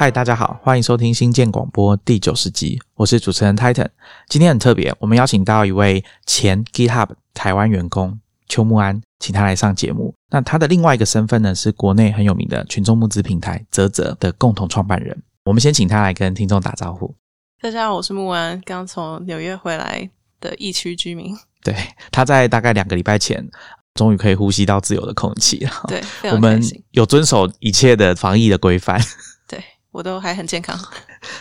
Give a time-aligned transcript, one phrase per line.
[0.00, 3.86] 嗨，大家好，欢迎收听新建广播第九十集，我是主持人 Titan。
[4.30, 8.18] 今天很特别，我们邀请到一位前 GitHub 台湾员工
[8.48, 10.14] 邱木安，请他来上节目。
[10.30, 15.22] 那他的另外一个身份呢，是国内很有名的群众募资平台泽泽的共同创办人。
[15.44, 17.14] 我们先请他来跟听众打招呼。
[17.60, 20.08] 大家好，我是木安，刚从纽约回来
[20.40, 21.36] 的疫区居民。
[21.62, 21.76] 对，
[22.10, 23.46] 他在大概两个礼拜前，
[23.92, 25.70] 终于可以呼吸到自由的空气了。
[25.88, 26.58] 对，我们
[26.92, 28.98] 有遵守一切的防疫的规范。
[29.90, 30.78] 我都还很健康，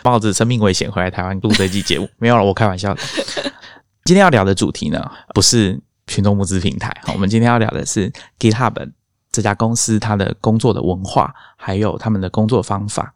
[0.04, 3.02] 冒着生命危险回来台湾录这期节目， 没有了，我开玩笑的。
[4.06, 8.92] 今天要聊的主题呢，不是群众募资平台，我们今天要聊的是 GitHub
[9.32, 13.14] 这家公司它的工作的文化，还有他们的工作方法。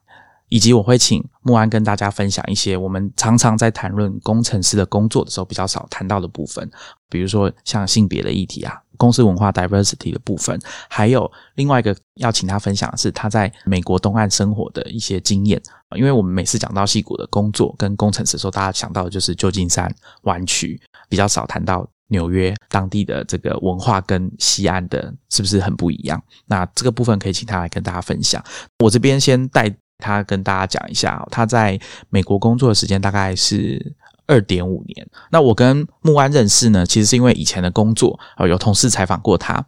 [0.49, 6.69] 以及我会请木安跟大家分享一些我们常常在谈论工程师的工作的时候比较少谈到的部分，
[7.09, 10.59] 比如说像性别的议题啊，公司文化 diversity 的部分，
[10.89, 15.61] 还有另外一个要请他分享的是他在美国东岸生活的一些经验。
[15.95, 26.21] 因为我们每次讲到戏骨的工作跟工程师的时候，大家想到的就是旧金山湾区，比较少谈到纽约当地的这个文化跟西安的是不是很不一样？
[26.45, 28.43] 那这个部分可以请他来跟大家分享。
[28.79, 29.73] 我这边先带。
[29.99, 31.79] 他跟大家讲一下，他在
[32.09, 33.95] 美国工作的时间大概是
[34.33, 35.07] 二点五年。
[35.29, 39.63] 那我跟木安认识呢，其实是因为以前的工作啊，有同事采访过他。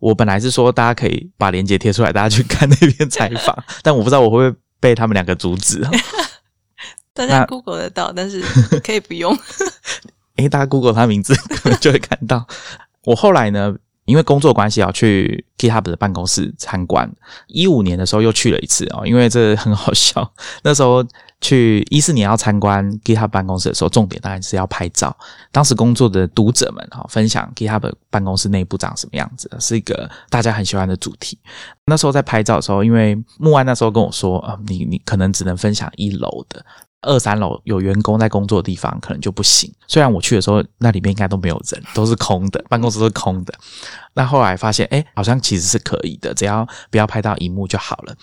[0.00, 5.86] 我本来是说大家可以把链接贴出来，大家去看那篇采访， 但我不知道我会不会被他们两个阻止。
[7.12, 8.40] 大家 Google 得到，但是
[8.80, 9.38] 可以不用。
[10.36, 12.46] 诶，大家 Google 他名字可能就会看到。
[13.04, 13.74] 我后来呢？
[14.06, 17.12] 因为工作关系啊，去 GitHub 的办公室参观。
[17.48, 20.32] 一五年的时候又去了一次哦，因为这很好笑。
[20.62, 21.04] 那时候
[21.40, 25.16] 去一四年要参观 GitHub 办公室的时候，重点当然是要拍照。
[25.52, 31.38] 当时工作的读者们哈，分享 GitHub 办公室内部长什么样子，是一个大家很喜欢的主题。
[31.84, 36.64] 那时候在拍照的时候，因为木安那时候跟我说啊，你你可能只能分享一楼的。
[37.06, 39.72] 二三楼有员工在工作的地方可能就不行。
[39.86, 43.54] 虽然我去的时候，那里面应该都没有人，都是空的， 办公室都是空的。
[44.14, 48.14] 那后来发现，哎，好像其实是可以的，只要不要拍到荧幕就好了。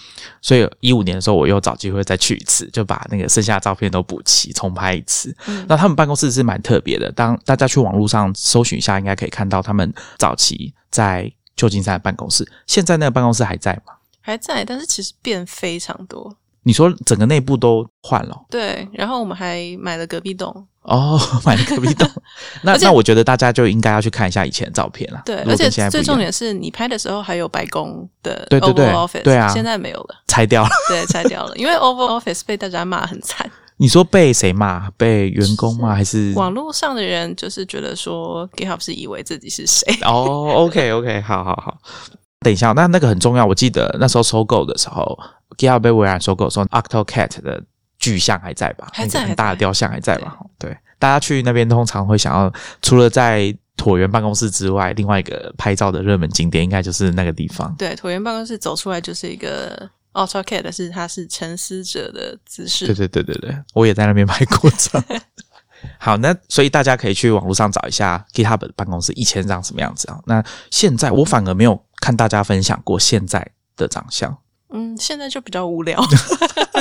[0.41, 5.35] 所以一五年的时候，我又找机会再去一次，就把那个剩下的照片都补齐，重拍一次。
[5.67, 12.51] 那他们办公室是蛮特别的，当大家去网络上搜寻一下，应该可以看到他们早期在旧金山的办公室。
[12.67, 13.93] 现在那个办公室还在吗？
[14.21, 16.35] 还在，但是其实变非常多。
[16.63, 22.09] 你说整个内部都换了，对，然后我们还买了隔壁栋哦， 买了隔壁栋。
[22.63, 25.21] 那那我觉得大家就应该要去看一下以前的照片了。
[25.25, 30.69] 对，而且最重点是你拍的时候还有白宫的对对对 office，对啊，现在没有了，拆掉了。
[30.89, 33.49] 对，拆掉了，因为 Oval Office 被大家骂很惨。
[33.77, 34.89] 你说被谁骂？
[34.91, 37.35] 被员工骂还是网络上的人？
[37.35, 39.85] 就是觉得说 GitHub 是以为自己是谁？
[40.03, 41.77] 哦，OK OK，好好好。
[42.39, 43.45] 等一下，那那个很重要。
[43.45, 45.17] 我记得那时候收购的时候。
[45.57, 47.63] GitHub 被微软收购，说 Octocat 的
[47.97, 48.89] 巨像还在吧？
[48.93, 50.37] 还在，很大的雕像还在吧？
[50.57, 57.73] 对，大家去那边通常会想要，除了在椭圆办公室之外，另外一个拍照的热门景点应该就是那个地方。
[57.77, 62.85] 对，椭圆办公室走出来就是一个 Octocat，是它是沉思者的姿势。
[62.85, 65.01] 对对对对对，我也在那边拍过照。
[65.97, 70.17] 好，那所以大家可以去网络上找一下 GitHub 的办公室以前长什么样子啊？
[70.25, 74.37] 那现在我反而没有看大家分享过现在的长相。
[74.73, 76.03] 嗯，现在就比较无聊，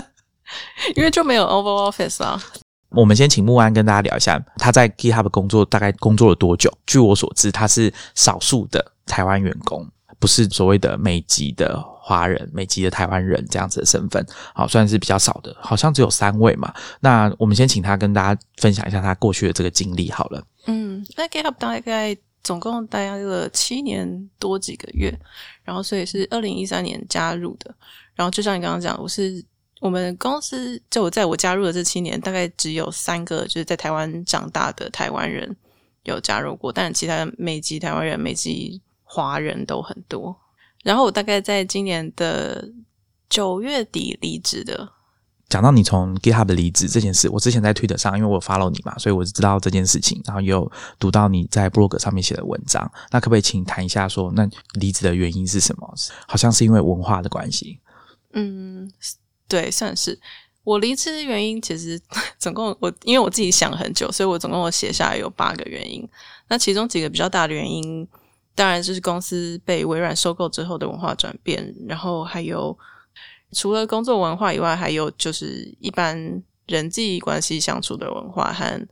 [0.96, 2.42] 因为就没有 Oval Office 啊。
[2.88, 6.72] 我们先请木安跟大家聊一下，他在 GitHub 工作大概工作了多久？
[6.86, 9.86] 据我所知，他是少数的台湾员工，
[10.18, 16.72] 不是所谓的美籍的华人、美籍的台湾人这样子的身份，好，算是比较少的，好像只有三位嘛。
[17.00, 20.42] 那我们先请他跟大家分享一下他过去的这个经历好了。
[20.66, 22.16] 嗯，在 GitHub 大概。
[22.42, 25.12] 总共待了七年多几个月，
[25.62, 27.74] 然后所以是二零一三年加入的。
[28.14, 29.44] 然后就像你刚刚讲，我是
[29.80, 35.56] 我们公司就我在我加入的这七年，大概只有三个就是在台湾长大的台湾人
[36.04, 40.36] 有加入过，但其他美籍台湾人、美籍华人都很多。
[40.82, 42.68] 然后我大概在今年的
[43.28, 44.92] 九月底离职的。
[45.52, 52.90] 讲到你从 GitHub 离职这件事，我之前在推特上，因为我 follow 你嘛，所以我知道这件事情，然后也有读到你在 blog 上面写的文章。
[53.10, 54.48] 那可不可以请谈一下，说那
[54.80, 55.94] 离职的原因是什么？
[56.26, 57.78] 好像是因为文化的关系。
[58.32, 58.90] 嗯，
[59.46, 60.18] 对，算是
[60.64, 61.60] 我离职的原因。
[61.60, 62.00] 其实
[62.40, 66.08] 总共我因为我自己想很久，所以我总共我写下来有八个原因。
[66.48, 68.08] 那其中几个比较大的原因，
[68.54, 72.74] 当然就是公司被微软收购之后的文化转变，然后还有。
[73.52, 78.88] 除了工作文化以外，还有就是一般人际关系相处的文化和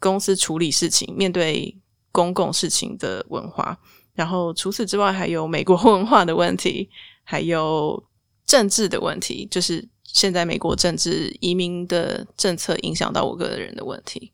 [0.00, 1.76] 公司处理事情、面对
[2.12, 3.78] 公共事情的文化。
[4.14, 6.88] 然后除此之外，还有美国 文化的问题，
[7.24, 8.02] 还有
[8.46, 14.32] 政治的问题，就是现在美国政治移民的政策影响到我个人的问题。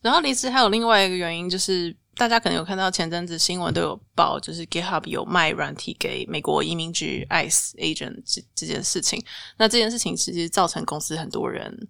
[0.00, 9.22] 然后离职还有另外一个原因，就是大家可能有看到前阵子新闻都有报，就是 GitHub 有卖软体给美国移民局 ICE agent 这这件事情。
[9.58, 11.86] 那这件事情其实造成公司很多人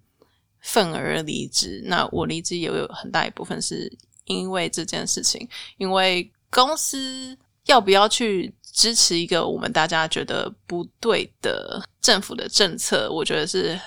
[0.58, 1.80] 愤而离职。
[1.86, 3.90] 那我离职也有很大一部分是
[4.24, 13.80] 因为这件事情，因为公司要不要去支持一个我们大家觉得不对的政府的政策，我觉得是，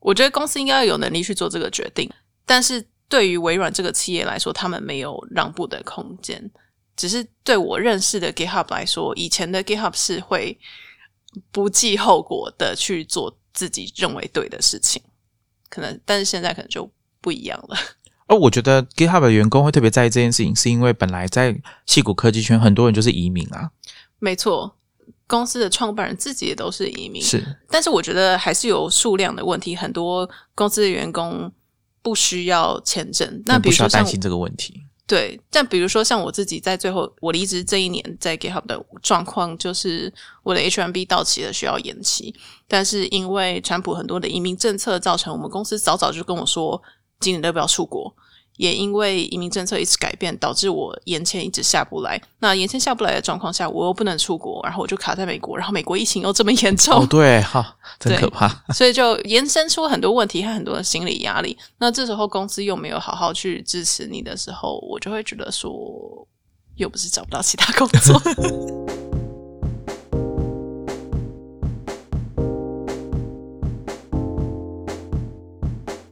[0.00, 2.10] 我觉得公司应该要有能力去做这个决定，
[2.46, 2.82] 但是。
[3.08, 6.50] 对于微软这个企业来说，他们没有让步的空间。
[6.96, 10.58] 只是对我认识的 GitHub 来说，以前的 GitHub 是会
[11.52, 15.00] 不计后果的去做自己认为对的事情，
[15.70, 16.90] 可能，但是现在可能就
[17.20, 17.76] 不一样了。
[18.26, 21.56] 而我觉得 GitHub 的员工会特别在意这件事情，是因为本来在
[21.86, 23.70] 戏骨科技圈，很多人就是移民啊。
[24.18, 24.76] 没错，
[25.28, 27.56] 公司的创办人自己也都是移民，是。
[27.70, 31.50] 但是我觉得还是有数量的问题，很多公司的员工。
[32.08, 34.82] 不需要签证，那比如说担心这个问题。
[35.06, 40.10] 对，但比如说像我自己在最后我离职这一年，在 GitHub 的状况就是
[40.42, 42.34] 我的 H1B 到期了，需要延期。
[42.66, 46.82] 但是因为川普很多的移民政策，造成我们公司早早就跟我说，
[47.20, 48.14] 今年都不要出国。
[48.58, 52.20] 也因为移民政策一直改变，导致我延签一直下不来。
[52.40, 55.56] 那延签下不来的状况下，我又不能出国，然后我就卡在美国。
[55.56, 58.48] 然后美国疫情又这么严重，哦，对，哈，真可怕。
[58.74, 61.56] 所以就延伸出很多问题和很多的心理压力。
[61.78, 65.72] 那这时候公司又没有好好去支持你的时候，我就会觉得说，
[66.76, 68.20] 又不是找不到其他工作。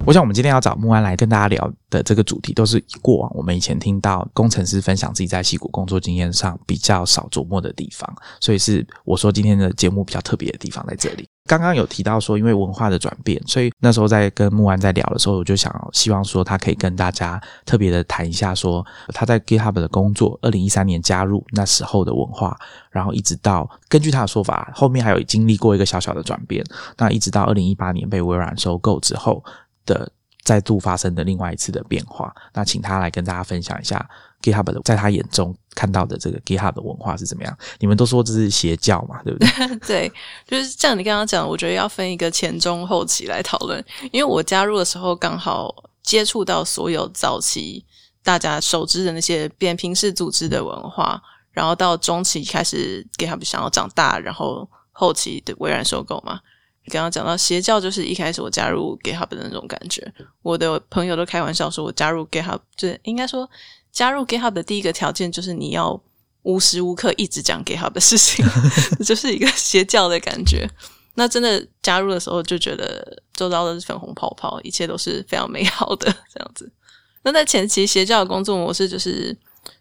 [0.07, 8.09] 我想，我们今天要找木安来跟大家聊的这个主题，都是过往我们以前听到工程师分享自己在戏谷工作经验上比较少琢磨的地方，
[8.41, 11.29] 所以是我说今天的节目比较特别的地方在这里。
[11.49, 22.57] 刚刚有提到说，因为文化的转变，所以那时候在跟木安在聊的时候，我就想希望说他可以跟大家特别的谈一下，说他在 GitHub 的工作，二零一三年加入那时候的文化，
[22.91, 26.65] 然后一直到根据他的说法，后面还有经历过一个小小的转变，
[26.97, 29.43] 那一直到二零一八年被微软收购之后。
[29.87, 30.11] 的
[30.45, 34.07] 再度发生的另外一次的变化，那请他来跟大家分享一下
[34.43, 37.59] GitHub 的在他眼中看到的这个 GitHub 的文化是怎么样？
[37.79, 39.77] 你们都说这是邪教嘛，对不对？
[39.87, 40.13] 对，
[40.47, 47.85] 就是像你刚刚讲，我觉得要分一个前中后期来讨论，因为我加入的时候刚好接触到所有早期
[48.23, 56.39] 大家熟知的那些扁平式组织的文化，然后到中期开始 GitHub 想要长大，然后后期的微软收购嘛。
[56.89, 60.13] 刚刚讲到邪教，就是一开始我加入 GitHub 的那种感觉。
[60.43, 63.49] 我的朋友都开玩笑说，我加入 GitHub，就是应该说
[63.91, 66.01] 加入 GitHub 的第一个条件就是你要
[66.43, 68.45] 无时无刻一直讲 GitHub 的事情，
[69.05, 70.69] 就是一个邪教的感觉。
[71.15, 76.71] 那真的加入的时候就觉得周遭的是粉红泡泡，一切都是非常美好的这样子。
[77.23, 79.37] 那在前期邪教的工作模式就是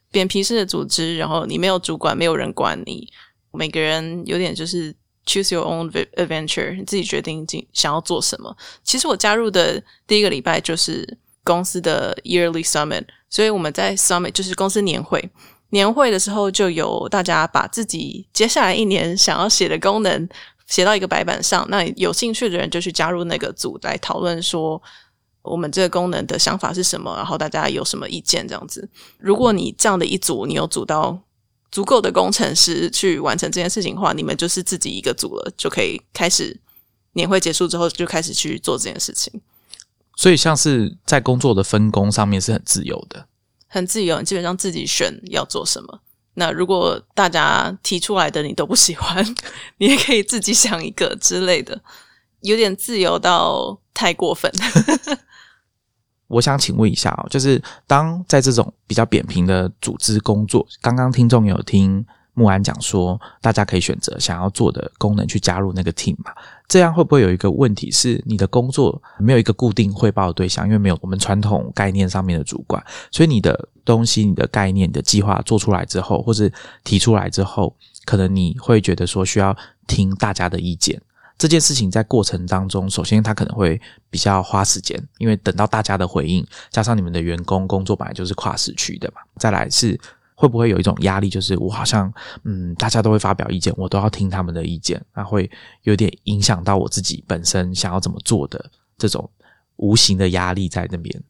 [0.09, 3.11] 扁皮式的组织，然后你没有主管，没有人管你，
[3.51, 4.95] 每个人有点就是。
[5.25, 8.55] Choose your own adventure，你自己决定进想要做什么。
[8.83, 15.27] 其实我加入的第一个礼拜就是公司的 Yearly Summit，所以我们在 Summit 就是公司年会。
[15.71, 20.29] 年会的时候就有大家把自己接下来一年想要写的功能
[20.67, 24.79] 写到一个白板上，那有兴趣的人就去加入那个组来讨论说
[25.41, 28.87] 我们这个功能的想法是什么，然后大家有什么意见这样子。
[29.17, 31.19] 如果你这样的一组，你有组到。
[31.75, 36.57] 足够的工程师去完成这件事情的话，你们就是自己一个组了，就可以开始
[37.15, 39.41] 年会结束之后就开始去做这件事情。
[40.15, 43.27] 所以，像是在工作的分工上面是很自由的，
[43.67, 45.99] 很自由，你基本上自己选要做什么。
[46.35, 49.21] 那如果大家提出来的你都不喜欢，
[49.79, 51.81] 你也可以自己想一个之类的，
[52.39, 54.49] 有点自由到太过分。
[56.27, 62.03] 我想请问一下哦，就是当在这种比较扁平的组织工作，刚刚听众有听
[62.33, 66.31] 木安讲说，大家可以选择想要做的功能去加入那个 team 嘛？
[66.67, 76.51] 这样会不会有一个问题是，你的工作没有一个固定汇报的对象，因为没有我们传统概念上面的主管，所以你的东西、你的概念、你的计划做出来之后，或是
[76.83, 79.55] 提出来之后，可能你会觉得说需要
[79.87, 80.99] 听大家的意见。
[81.37, 89.21] 这件事情在过程当中，首先他可能会比较花时间，因为等到大家的回应，加上你们的员工工作本来就是跨时区的嘛。
[89.37, 89.99] 再来是
[90.33, 92.11] 会不会有一种压力，就是我好像
[92.45, 95.49] 嗯，大家都会发表意见，我都要听他们的意见，那会
[95.83, 99.29] 有点影响到我自己本身想要怎么做的这种
[99.75, 101.23] 无形的压力在那边。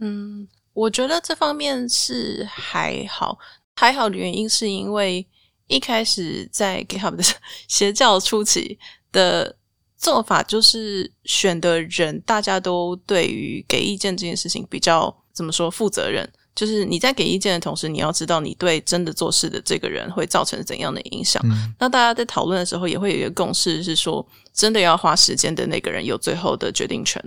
[0.00, 3.38] 嗯，我觉得这方面是还好，
[3.76, 5.24] 还好的原因是因为
[5.68, 7.22] 一开始在 GitHub 的
[7.68, 8.76] 邪教初期。
[9.16, 9.56] 的
[9.96, 16.28] 做法就是选的人，大家都对于给意见这件事情比较怎么说负责任。
[16.54, 21.42] 就是你在给意见的同时，你要知道你对真的做事的这个人会造成怎样的影响。
[21.78, 27.22] 那大家在讨论的时候，也会有一个共识，是说真的要花时间的那个人有最后的决定权。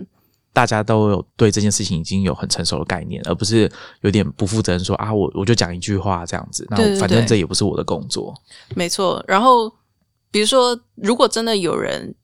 [0.51, 8.33] 大家都有对这件事情已经有很成熟的概念，而不是有点不负责任说啊，我我就讲一句话这样子，那反正这也不是我的工作。
[8.75, 9.23] 没错。
[9.27, 9.71] 然后
[10.31, 12.15] 比如说，如果真的有人。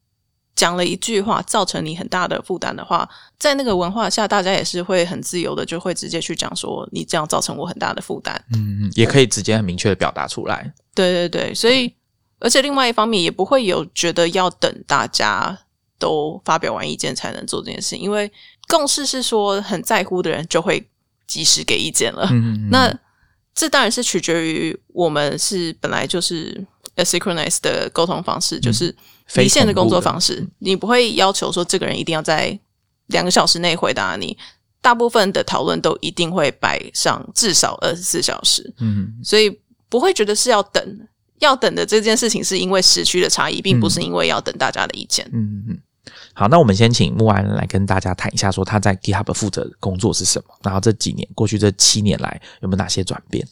[0.55, 3.05] 讲了一句话，造成你很大的负担的话，
[3.37, 8.41] 在那个文化下，大家也是会很自由的，就会直接去讲说你这样造成我很大的负担。
[8.53, 10.73] 嗯，也可以直接很明确的表达出来。
[10.93, 11.93] 对对对，所以
[12.39, 15.59] 而且另外一方面也不会有觉得要等大家
[15.99, 18.31] 都发表完意见才能做这件事，因为
[18.69, 20.89] 共识是说很在乎的人就会
[21.27, 22.29] 及时给意见了。
[22.31, 22.97] 嗯，那
[23.53, 28.95] 这当然是取决于我们是本来就是 asynchronous 的沟通方式，就是。
[29.37, 32.59] 离线的工作方式，你不会要求说这个人一定要在
[33.07, 34.37] 两个小时内回答你。
[34.81, 39.49] 大部分的讨论都一定会摆上至少二十四小时，嗯，所以
[39.89, 40.99] 不会觉得是要等，
[41.39, 45.27] 要等的这件事情是因为时区的差异，并不是因为要等大家的意见。
[45.33, 45.79] 嗯嗯嗯，
[46.35, 53.43] 好，那我们先请木安来跟大家谈一下，说他在 GitHub 负责工作是什么，然后这几年过去这七年来有没有哪些转变？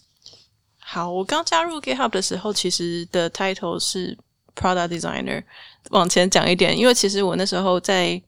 [0.93, 4.15] 好，我刚加入 GitHub 的时候，其实的 title 是。
[4.55, 5.43] Product designer，
[5.89, 8.21] 往前讲一点，因为其实我那时候在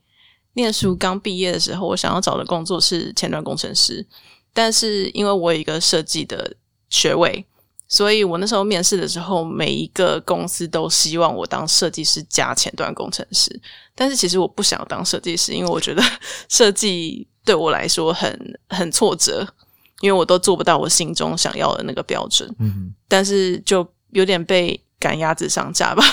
[0.54, 4.04] 念书刚毕业的时候，我想要找的工作是前端工程师，
[4.52, 6.56] 但是因为我有一个设计的
[6.90, 7.46] 学位，
[7.88, 13.62] 所以我那时候面试的时候，每一个公司都希望我当设计师加前端工程师，
[13.94, 16.02] 但是其实我不想当设计师，因为我觉得
[16.50, 19.48] 设计对我来说很很挫折，
[20.06, 24.80] 因为我都做不到我心中想要的那个标准，嗯，但是就有点被。
[24.98, 26.04] 赶鸭子上架吧，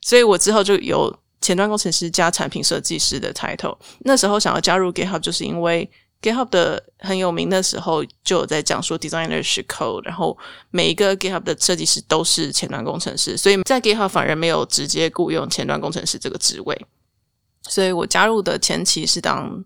[0.00, 3.76] 所以我之后就有前端工程师加产品设计师的 title。
[4.00, 5.88] 那时候想要加入 GitHub，就是因为
[6.22, 10.36] GitHub 的很有名的时候，就有在讲说 designer 是 code，然后
[10.70, 16.86] 每一个 GitHub 的设计师都是前端工程师，所以在 GitHub 反而没有直接雇佣前端工程师这个职位。
[17.68, 19.62] 所以我加入的前期是当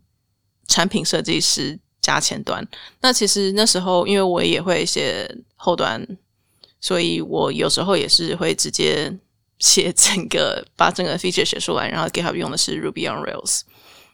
[0.66, 2.62] 产品设计师加前端。
[3.00, 6.06] 那其实那时候，因为我也会写后端。
[6.78, 9.10] 所以我有时候也是会直接
[9.58, 13.62] 写整个把整个 feature 写出来，然后 GitHub 用的是 Ruby on Rails。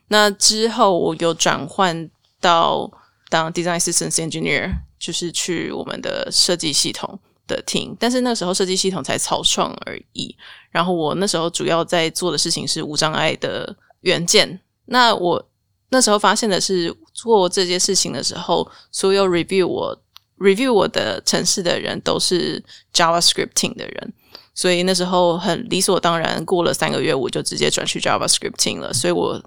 [0.07, 2.09] 那之后我有转换
[2.41, 2.89] 到
[3.29, 7.19] 当 Design Systems Engineer，就是去我们的设计系统
[7.49, 7.97] 的 team。
[7.99, 10.37] 但是那时候设计系统才草创而已。
[10.71, 14.61] 然后我那时候主要在做的事情是无障碍的元件。
[14.85, 15.45] 那我
[15.91, 20.03] 那时候发现的是，做这些事情的时候，所有 review 我。
[20.39, 24.13] review 我的城市的人都是 JavaScripting 的人，
[24.55, 28.91] 所以那时候很理所当然，过了三个月我就直接转去 JavaScripting 了。
[28.91, 29.39] 所以我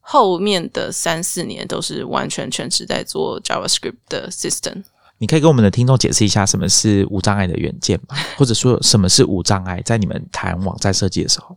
[0.00, 4.84] 后面的三四年都是完全全职在做 JavaScript 的 system。
[5.16, 8.14] 你可以跟我们的听众解释一下什么是无障碍的元件吗？
[8.36, 9.80] 或者说什么是无障碍？
[9.82, 11.56] 在你们谈网站设计的时候，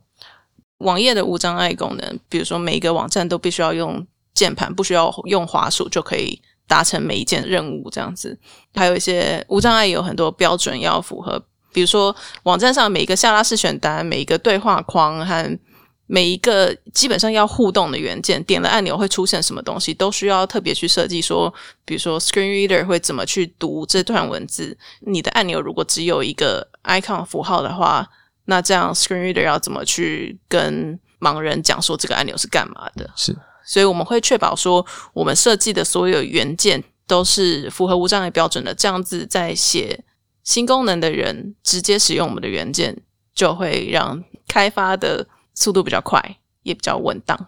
[0.78, 4.06] 网页的无障碍功能，比如说每一个网站都必须要用
[4.38, 6.40] 键盘，不需要用滑鼠就可以。
[6.68, 8.38] 达成每一件任务这样子，
[8.74, 11.42] 还有一些无障碍有很多标准要符合，
[11.72, 15.58] 比如说网站上每一个下拉式选单、每一个对话框和
[16.06, 21.22] 每一个基本上要互动的元件，点了按钮会出现什么东西，都需要特别去设计。
[21.22, 21.50] 说，
[21.86, 24.76] 比如说 Screen Reader 会怎么去读这段文字？
[25.00, 28.06] 你的按钮如果只有一个 icon 符号的话，
[28.44, 33.08] 那这样 Screen Reader 要怎么去跟盲人讲说这个按钮是干嘛的？
[33.16, 33.34] 是。
[33.68, 38.74] 所以我们会确保说，我们设计的所有元件都是符合无障碍标准的。
[38.74, 40.02] 这样子，在写
[40.42, 43.02] 新功能的人直接使用我们的元件，
[43.34, 46.18] 就会让开发的速度比较快，
[46.62, 47.38] 也比较稳当。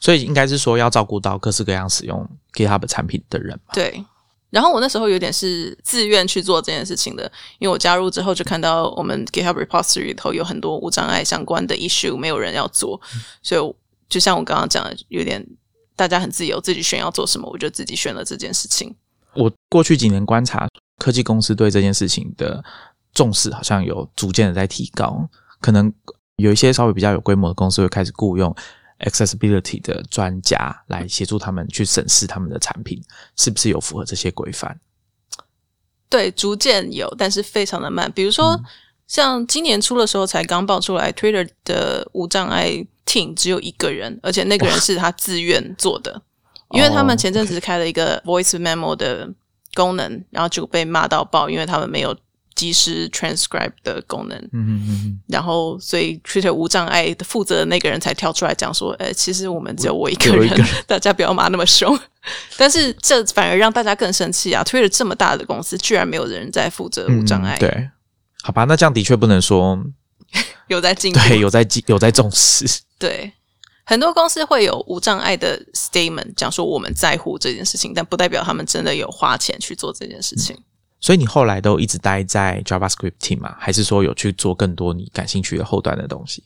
[0.00, 3.56] 所以应该是说，要照顾到各式各样使用 GitHub 产品的人。
[3.72, 4.04] 对。
[4.50, 7.30] 然后我那时候有点是自愿去做这件事情的，
[7.60, 13.00] 因为我加入之后就看到我们 GitHub repository 里头有很多无障碍相关的 issue，没有人要做，
[13.40, 13.74] 所以。
[14.14, 15.44] 就像我刚刚讲的，有点
[15.96, 18.94] 大家很自由，自己选要做什么，我就自己选了这件事情。
[19.34, 20.68] 我过去几年观察
[20.98, 22.64] 科技公司对这件事情的
[23.12, 25.28] 重视，好像有逐渐的在提高。
[25.60, 25.92] 可能
[26.36, 28.54] 有一些稍微比较有规模的公司会开始雇佣
[29.00, 33.02] accessibility 的专家来协助他们去审视他们的产品
[33.34, 34.78] 是不是有符合这些规范。
[36.08, 38.12] 对，逐渐有，但是非常的慢。
[38.12, 38.56] 比如说，
[39.08, 42.86] 像今年初的时候才刚爆出来，Twitter 的无障碍。
[43.06, 46.22] Team 只有一个人，而且那个人是他自愿做的，
[46.70, 49.28] 因为他们前阵子开了一个 voice memo 的
[49.74, 52.16] 功能，然后就被骂到爆，因为他们没有
[52.54, 54.38] 及时 transcribe 的功能。
[54.52, 60.48] 嗯嗯嗯然后，所以 Twitter 无障碍的负责的那个人才跳出来讲说：“呃，其实我们只有我一个人，
[60.86, 61.98] 大家不要骂那么凶。
[62.56, 67.90] ”但是这反而让大家更生气啊！Twitter 这么大的公司，居然没有人在负责无障碍，嗯对，
[68.42, 69.78] 好吧，那这样的确不能说
[70.68, 71.18] 有在进步。
[71.28, 72.64] 对有在进有在重视。
[72.98, 73.32] 对，
[73.84, 80.56] 很多公司会有无障碍的 statement，讲说我们在乎这件事情，但不代表他们真的有花钱去做这件事情。
[81.00, 83.54] 所以你后来都一直待在 JavaScript team 吗？
[83.58, 86.42] 还是说有去做更多你感兴趣的后端的东西？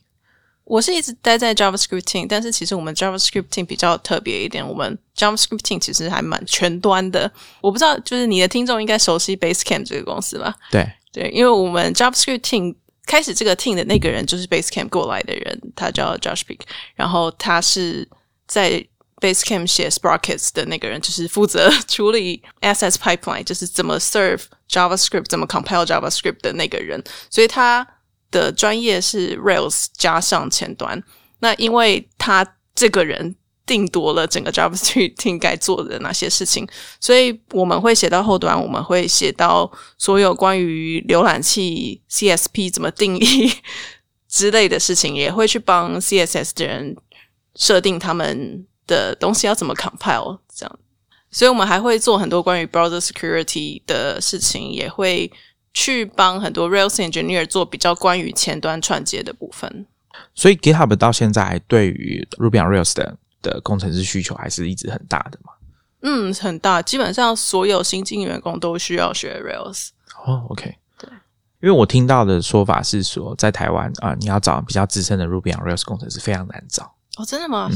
[0.64, 7.30] 我是一直待在 JavaScript team，但是其实我们 JavaScript team 比较特别一点，我们 JavaScript team 其实还蛮全端的。
[7.62, 10.54] 我不知道，就是你的听众应该熟悉 Basecamp 这个公司吧？
[10.71, 12.75] 对，对，因为我们 JavaScript team
[13.09, 16.61] 开始这个 team 的那个人就是 Basecamp 过来的人，他叫 Josh Peak，
[16.95, 18.07] 然后他是
[18.47, 18.87] 在
[19.21, 27.85] Basecamp 写 Sprockets 的那个人，就是负责处理 SS pipeline，就是怎么 serve JavaScript、怎么 compile JavaScript 的那个人，所以他
[28.31, 31.03] 的专业是 Rails 加上前端。
[31.41, 33.35] 那因为他这个人
[33.69, 36.67] 定夺了整个 JavaScript 应该做的那些事情，
[36.99, 43.53] 所以我们会写到后端，我们会写到所有关于浏览器 CSP 怎么定义
[44.27, 46.97] 之类的事情，也会去帮 CSS 的人
[47.55, 50.79] 设定他们的东西要怎么 compile 这样。
[51.31, 55.31] 所以我们还会做很多关于 browser security 的事情，也会
[55.75, 59.87] 去帮很多 Rails engineer 做比较关于前端串接的部分。
[60.35, 65.52] 所以 GitHub 到现在对于 Ruby on Rails 的的工程师需求还是一直很大的嘛？
[66.02, 69.88] 嗯，很大，基本上所有新进员工都需要学 Rails。
[70.25, 71.11] 哦，OK，对，
[71.61, 76.95] 因为我听到的说法是说，在台湾啊、你要找比较资深的 Ruby on Rails 工程师非常难找。
[77.16, 77.68] 哦，真的吗？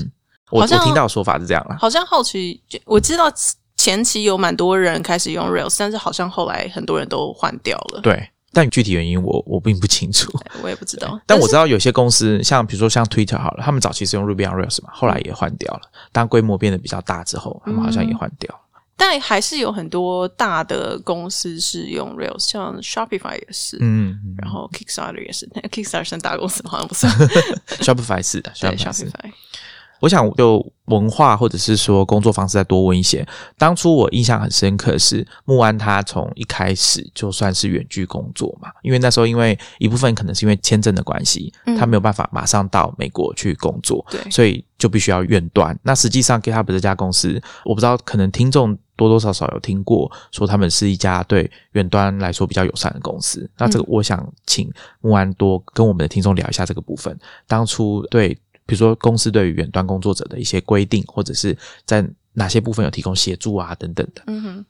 [0.51, 1.77] 我我听到的说法是这样啦。
[1.81, 3.33] 好像后期我知道
[3.77, 8.01] 前期有蛮多人开始用 Rails，但是好像后来很多人都换掉了。
[8.03, 10.31] 对，但具体原因我我并不清楚。
[10.63, 15.83] 我也不知道，但我知道有些公司，像比如说像 Twitter 好了，他们早期是用 Ruby on Rails 嘛，后来也换掉了。
[16.13, 18.61] 当规模变得比较大之后，他们好像也换掉了。
[18.95, 27.13] 但还是有很多大的公司是用 Rails，像 Shopify 也是，嗯，嗯然后 Kickstarter 也是，Kickstarter 算大公司吗好像不算，
[27.81, 28.77] Shopify 是的对。
[28.77, 29.33] Shopify。
[30.03, 33.25] 我想就文化或者是说工作方式再多问一些。
[33.57, 45.79] 当初我印象很深刻是木安他从一开始就算是远距工作嘛，因为那时候因为一部分可能是因为签证的关系，嗯他没有办法马上到美国去工作，对所以就必须要远端。
[45.85, 53.49] 那实际上 GitHub 这家公司，我不知道可能听众多多少少有听过，说他们是一家对远端来说比较友善的公司。
[53.57, 54.69] 那这个我想请
[55.01, 57.17] 木安多跟我们的听众聊一下这个部分。
[57.47, 58.37] 当初对，
[58.73, 61.55] 比如说公司对于远端工作者的一些规定，或者是
[61.85, 64.23] 在哪些部分有提供协助啊等等的。
[64.29, 64.65] 嗯哼，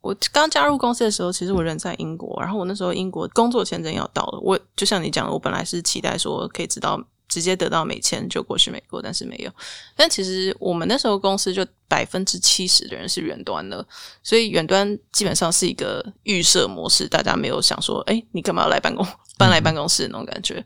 [0.00, 9.50] 我刚加入公司的时候，其实我人在英国，然后我那时候英国工作签证要到了，我就像你讲的，我本来是期待说可以知道直接得到美签就过去美国，但是没有。
[9.96, 13.84] 但其实我们那时候公司就百分之七十的人是远端的，
[14.22, 19.04] 所以远端基本上是一个预设模式，大家没有想说，哎，你干嘛要来办公
[19.36, 20.64] 搬来办公室那种感觉。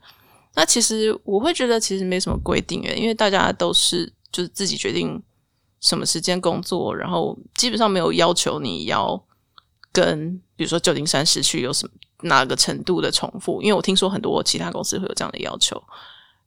[0.57, 5.23] 那其实我会觉得其实没什么规定诶，因为大家都是就是自己决定
[5.81, 9.23] 什么时间工作，然后基本上没有要求你要
[9.92, 11.92] 跟比如说旧金山市区有什么
[12.23, 15.81] 哪个程度的重复，因为我听说很多其他公司会有这样的要求。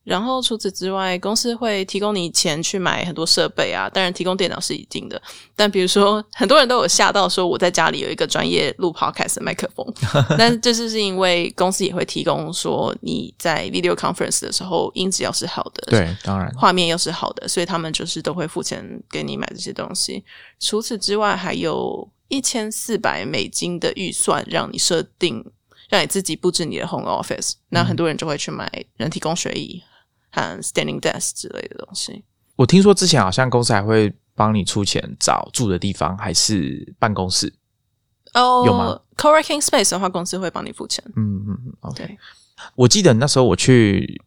[0.09, 5.21] 然后除此之外，公司会提供你钱去买很多设备啊，当然提供电脑是一定的。
[5.55, 9.85] 但比如说，很多人都有吓到说我在家里有一个专业录 podcast 的麦克风，
[10.35, 20.23] 但这是是因为公司也会提供说你在 video conference 的时候音质要是好的，对，当然，画面又是好的，所以他们就是都会付钱给你买这些东西。
[20.59, 25.45] 除此之外，还有一千四百美金的预算让你设定，
[25.87, 27.53] 让你自己布置你的 home office。
[27.69, 29.83] 那很多人就会去买人体工学椅
[30.31, 32.23] 和 standing desk 之类的东西。
[32.55, 37.53] 我听说之前好像公司还会帮你出钱找住的地方，还是办公室。
[38.33, 41.03] 哦有吗？Co-working space 的话，公司会帮你付钱。
[41.15, 42.17] 嗯嗯嗯，OK。
[42.75, 44.21] 我记得那时候我去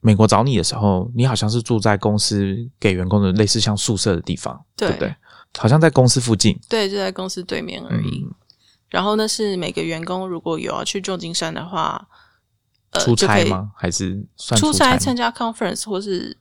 [0.00, 5.14] 美国找你的时候，你好像是住在公司给员工的类似像宿舍的地方，对不对？
[5.58, 6.58] 好像在公司附近。
[6.68, 8.24] 对，就在公司对面而已。
[8.24, 8.34] 嗯
[8.88, 12.06] 然后那是每个员工如果有要去旧金山的话，
[12.98, 13.70] 呃，出差吗？
[13.76, 16.36] 还是算出差参加 conference 或是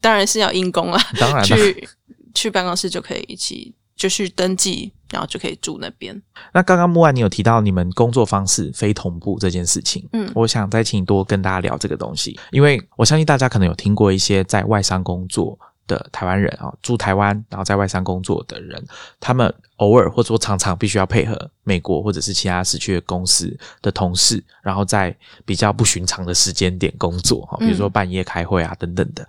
[0.00, 1.88] 当然是要因公了， 当然了，去
[2.34, 6.20] 去办公室就可以一起就去登记，然后就可以住那边。
[6.52, 18.84] 那刚刚木安你有提到你们工作方式非同步这件事情，嗯我想再请你多跟大家聊这个东西，因为我相信大家可能有听过一些在外商工作的台湾人啊，住台湾然后在外商工作的人，
[19.20, 29.26] 他们偶尔或者说常常必须要配合美国或者是其他时区的公司的同事，然后在比较不寻常的时间点工作哈，比如说半夜开会啊等等的。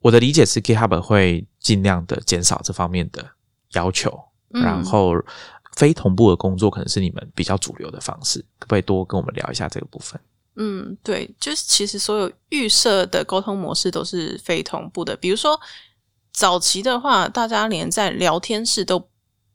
[0.00, 3.24] 我的理解是，GitHub 会尽量的减少这方面的
[3.72, 4.18] 要求，
[4.50, 5.14] 然后
[5.76, 10.20] 非同步的工作可能是你们比较主流的方式，可不可以多跟我们聊一下这个部分？
[10.56, 15.16] 嗯，对，就是其实所有预设的沟通模式都是非同步的。
[15.16, 15.58] 比如说
[16.34, 19.08] 早期的话，大家连在聊天室都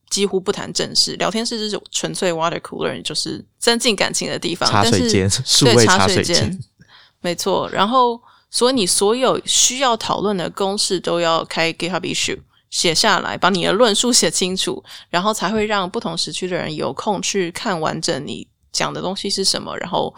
[0.10, 4.68] 几乎不谈正事，聊天室就是纯粹 water cooler，就是增进感情的地方。
[4.68, 6.60] 茶水间，对，茶水间，
[7.22, 7.70] 没错。
[7.70, 8.20] 然后。
[8.52, 12.40] 所以你所有需要讨论的公式都要开 GitHub issue
[12.72, 20.12] 写下来，把你的论述写清楚，然后才会让不同时区的人有空去看完整你讲的东西是什么，然后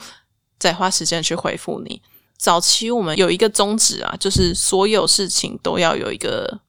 [0.57, 2.01] 再花时间去回复你。
[2.41, 6.59] 早期我们有一个宗旨啊，就是所有事情都要有一个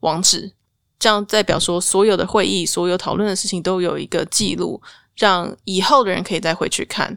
[0.00, 0.52] 网址，
[0.98, 4.82] 这样代表说所有的会议、所有讨论的事情都有一个记录，
[5.14, 7.16] 让以后的人可以再回去看。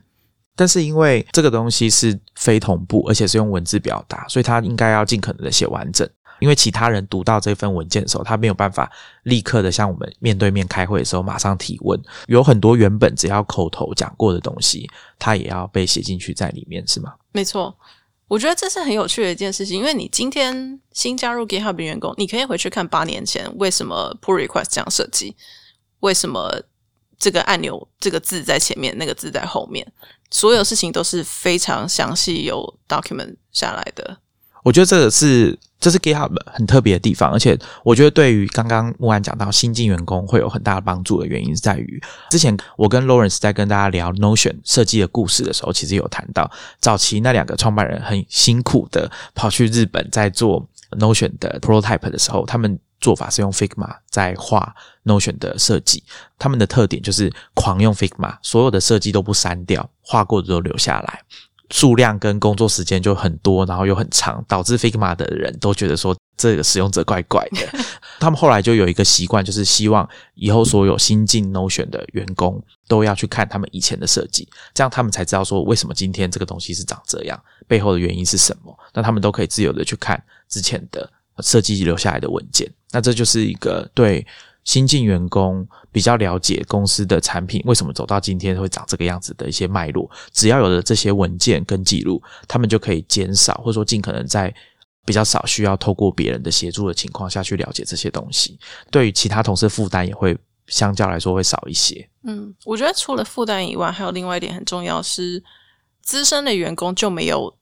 [0.56, 6.08] 但是因为这个东西是非同步，而且是用文字表达，所以他应该要尽可能的写完整。
[6.40, 8.92] 因为其他人读到这份文件的时候，他没有办法
[9.24, 12.00] 立刻的像我们面对面开会的时候马上提问。
[12.28, 17.12] 有很多原本只要口头讲过的东西，他也要被写进去在里面，是吗？
[17.38, 17.78] 没错，
[18.28, 19.78] 我觉得这是很有趣的一件事情。
[19.78, 25.36] 因为你今天新加入 GitHub 的员工，你可以回去看八年前为什么 Pull Request 这样设计，
[26.00, 26.60] 为什么
[27.20, 29.86] 这个按钮这个字在前面，那个字在后面。
[30.32, 34.18] 所有事情都是非常详细有 document 下来的。
[34.64, 52.80] 我觉得这个是这是 GitHub 很特别的地方，而且我觉得对于刚刚木安讲到新进员工会有很大的帮助的原因是在于，之前我跟 Lawrence 在跟大家聊 Notion 设计的故事的时候，其实有谈到早期那两个创办人很辛苦的跑去日本在做 Notion 的 prototype 的时候，他们。
[53.00, 56.04] 做法是用 Figma 在画 Notion 的设计，
[56.40, 61.22] 他们的特点就是狂用 Figma，所有的设计都不删掉，画过的都留下来，
[61.70, 67.80] 数量跟工作时间就很多，然后又很长，导致 Figma 的人都觉得说这个使用者怪怪的。
[68.20, 78.76] 他们后来就有一个习惯，就是希望以后所有新进 Notion 的员工都要去看他们以前的设计，这样他们才知道说为什么今天这个东西是长这样，背后的原因是什么。
[78.94, 82.72] 那他们都可以自由的去看之前的设计留下来的文件。
[82.92, 84.26] 那这就是一个对
[84.68, 90.12] 新进员工比较了解公司的产品为什么走到今天会长这个样子的一些脉络。
[90.34, 94.54] 只要有了这些文件跟记录，他们就可以减少或者说尽可能在
[95.06, 98.60] 比较少需要透过别人的协助的情况下去了解这些东西。
[98.92, 102.06] 对于其他同事负担也会相较来说会少一些。
[102.24, 105.42] 嗯，我觉得除了负担以外，还有另外一点很重要是，
[106.02, 107.56] 资深的员工就没有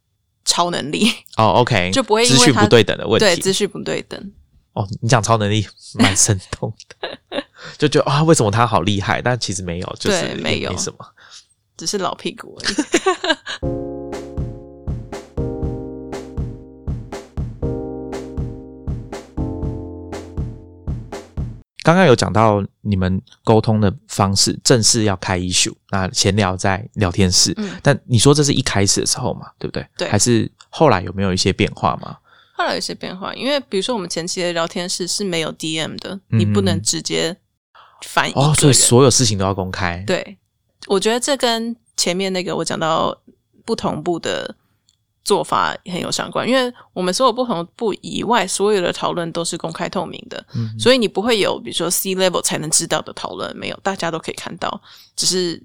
[0.43, 1.61] 超能力哦。
[1.61, 4.33] OK， 就不会资讯不对等的问题，对资讯不对等。
[4.75, 5.65] 哦，你讲超能力
[5.97, 7.43] 蛮生动的，
[7.77, 9.21] 就觉得啊，为什么他好厉害？
[9.21, 10.97] 但其实没有，就是没有什么，
[11.77, 12.59] 只是老屁股。
[21.83, 27.53] 刚刚有讲到你们沟通的方式，正式要开 issue，那闲聊在聊天室。
[27.57, 29.87] 嗯，但你说这是一开始的时候嘛，对不对？
[29.95, 32.17] 对，还是后来有没有一些变化吗？
[32.57, 37.35] 后来有些变化，因为比如说我们前期的聊天室是没有 DM 的，你不能直接
[38.07, 40.03] 反映，所以所有事情都要公开。
[40.07, 40.37] 对，
[40.87, 43.15] 我觉得这跟前面那个我讲到
[43.65, 44.55] 不同步的
[45.23, 50.45] 做法很有相关，因为我们所有不同步以外，所有的讨论都是公开透明的，
[50.79, 54.81] 所以你不会有比如说 C level 才能知道的讨论，没有，大家都可以看到，
[55.15, 55.61] 只是。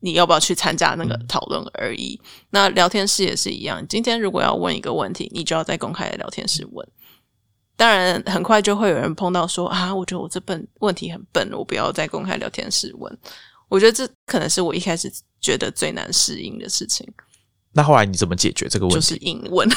[0.00, 2.20] 你要不要去参加那个讨论而已？
[2.50, 3.86] 那聊天室也是一样。
[3.88, 6.86] 今天如果要问一个问题，你就要在公开的聊天室问。
[7.76, 13.18] 当然，很快就会有人碰到说啊，我觉得我这笨问题很笨，我不要在公开聊天室问。
[13.68, 15.10] 我觉得这可能是我一开始
[15.40, 17.06] 觉得最难适应的事情。
[17.72, 19.00] 那后来你怎么解决这个问题？
[19.00, 19.68] 就是硬问。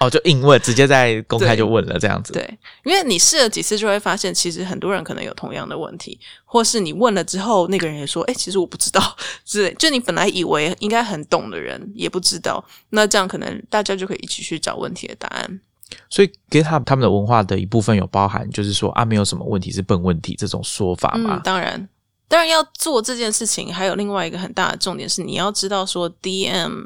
[0.00, 2.32] 哦，就硬问，直接在公开就问了这样子。
[2.32, 12.64] 对，因为你试了几次，就会发现其实很多人可能有同样的问题，或是你问了之后，那个人也说：“哎，其实我不知道。”之类，就你本来以为应该很懂的人，也不知道。
[12.90, 15.60] 那这样可能大家就可以一起去找问题的答案。
[16.08, 21.40] 所以，GitHub 他们的文化的一部分有包含，就是说啊，没有什么问题是笨问题这种说法吗？
[21.42, 21.88] 当然，
[22.28, 26.84] 当然要做这件事情，还有另外一个很大的重点是，你要知道说，DM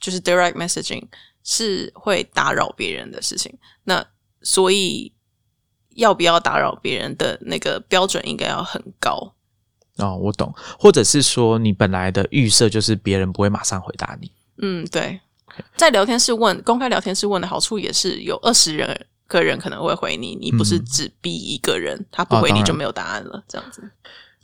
[0.00, 1.04] 就是 Direct Messaging。
[1.44, 4.04] 是会打扰别人的事情，那
[4.42, 5.12] 所以
[5.90, 9.34] 要不要打扰别人的那个标准应该要很高
[9.98, 10.16] 哦。
[10.16, 14.32] 我懂，或者是说你本来的预设就是别人不会马上回答你。
[14.58, 15.20] 嗯，对，
[15.76, 23.82] 在聊天室问公开聊天室问的好处也是有二十人个人可能会回你，你不是只逼一个人，他不回你就没有答案了，这样子。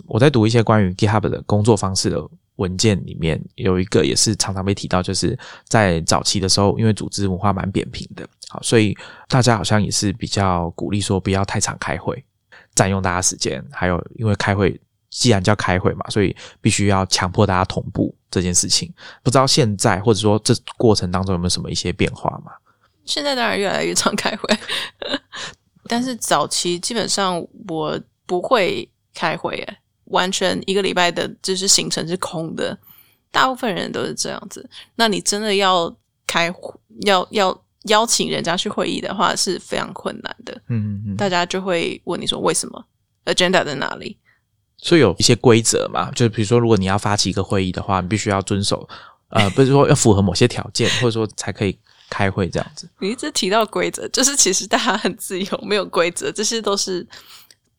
[0.07, 2.21] 我在读一些关于 GitHub 的工作方式的
[2.57, 8.97] 文件里面，有一个也是常常被提到，就是在早期的时候，因为组织文化蛮扁平的，好，所以
[9.29, 12.23] 大家好像也是比较鼓励说不要太常开会，
[12.75, 18.93] 占用大家时间，还有因为开会既然叫开会嘛，所以必须要强迫大家同步这件事情。
[19.23, 22.53] 不知道现在或者说这过程当中有没有什么一些变化嘛？
[23.07, 24.59] 现在当然越来越常开会，
[25.89, 29.79] 但是早期基本上我不会开会，诶，
[30.11, 32.79] 完全一个礼拜的就是行程是空的，
[33.33, 34.69] 大部分人都是这样子。
[34.95, 35.93] 那你真的要
[36.27, 36.55] 开
[37.03, 40.53] 要要邀请人家去会议的话，是非常困难的。
[40.69, 42.85] 嗯嗯嗯，大家就会问你说为什么
[43.25, 44.17] agenda 在哪里？
[44.77, 48.89] 所以有一些规则嘛，就是比如说，如果你要发起一个会议的话，你必须要遵守，
[49.31, 51.79] 呃，不是说要符合某些条件，或者说才可以。
[52.13, 57.07] 开会这样子，你一直提到规则，就是其实大家很自由，没有规则，这些都是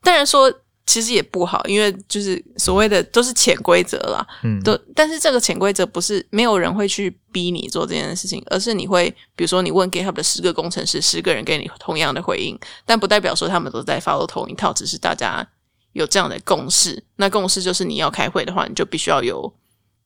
[0.00, 0.50] 当然说
[0.86, 15.46] 其实也不好，因为就是所谓的都是潜规则啦，嗯，都但是这个潜规则不是没有人会去逼你做这件事情，而是你会比如说你问 GitHub 的十个工程师，十个人给你同样的回应，但不代表说他们都在 follow 同一套，只是大家
[15.92, 17.02] 有这样的共识。
[17.16, 19.52] 那共识就是你要开会的话，你就必须要有。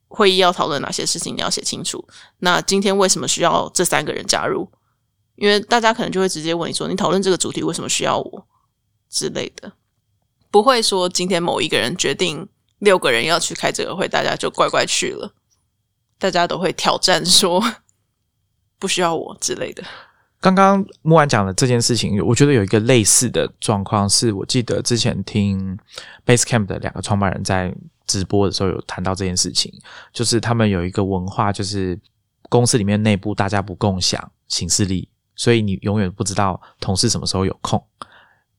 [0.09, 2.03] 会议要讨论哪些事情，你要写清楚。
[2.39, 4.67] 那今天为什么需要这三个人加入？
[5.35, 8.47] 因为大家可能就会直接问你说：“你讨论这个主题为什么需要我？”
[9.11, 9.71] 之类的，
[10.57, 15.35] 不会说今天某一个人决定六个人要去开这个会，大家就乖乖去了。
[16.19, 17.63] 大家都会挑战说
[18.81, 19.85] ：“不需要我”之类的。
[20.41, 25.79] 刚刚木安讲的这件事情，我觉得有一个类似的状况，是我记得之前听
[26.25, 27.75] Basecamp 的两个创办人在。
[28.07, 29.73] 直播的时候有谈到这件事情，
[30.13, 31.99] 就是他们有一个文化，就是
[32.49, 37.85] 公司里面内部大家不共享行事历，所以你永远不知道同事什么时候有空。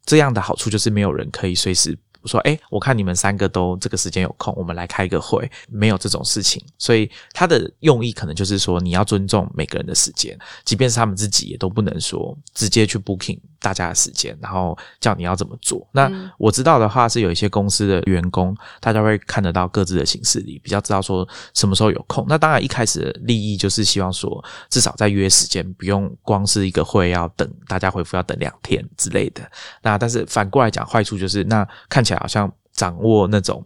[0.07, 1.95] 这样的好处就是没有人可以随时。
[2.27, 5.49] 说哎，我看你们三个都这个时间有空，我们来开个会。
[5.69, 15.87] 没有这种事情，所以他的用意可能就是说，你要尊重每个人的时间，即便是他们自己也都不能说直接去 booking 大家的时间，然后叫你要怎么做。
[15.91, 22.25] 那我知道的话是有一些公司的员工，大家会看得到各自的形式里，比较知道说什么时候有空。
[22.27, 29.41] 那当然一开始的利益就是希望说，至少在约时间，不用光是一个会要等大家回复要等两天之类的。
[29.81, 32.16] 那但是反过来讲，坏处就是那看起来。
[32.19, 33.65] 好像掌握那种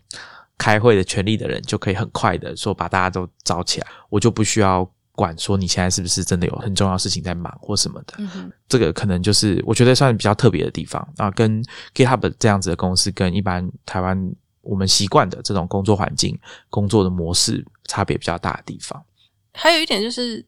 [0.58, 8.14] 开会的权利的人，就可以很快的说把大家都招起来，我就不需要管说你现在是不是真的有很重要事情在忙或什么的。
[8.18, 19.04] 嗯这个可能就是我觉得算比较特别的地方啊，跟 GitHub 这样子的公司跟一般台湾我们习惯的这种工作环境、工作的模式差别比较大的地方。
[19.54, 20.46] 还有一点就是。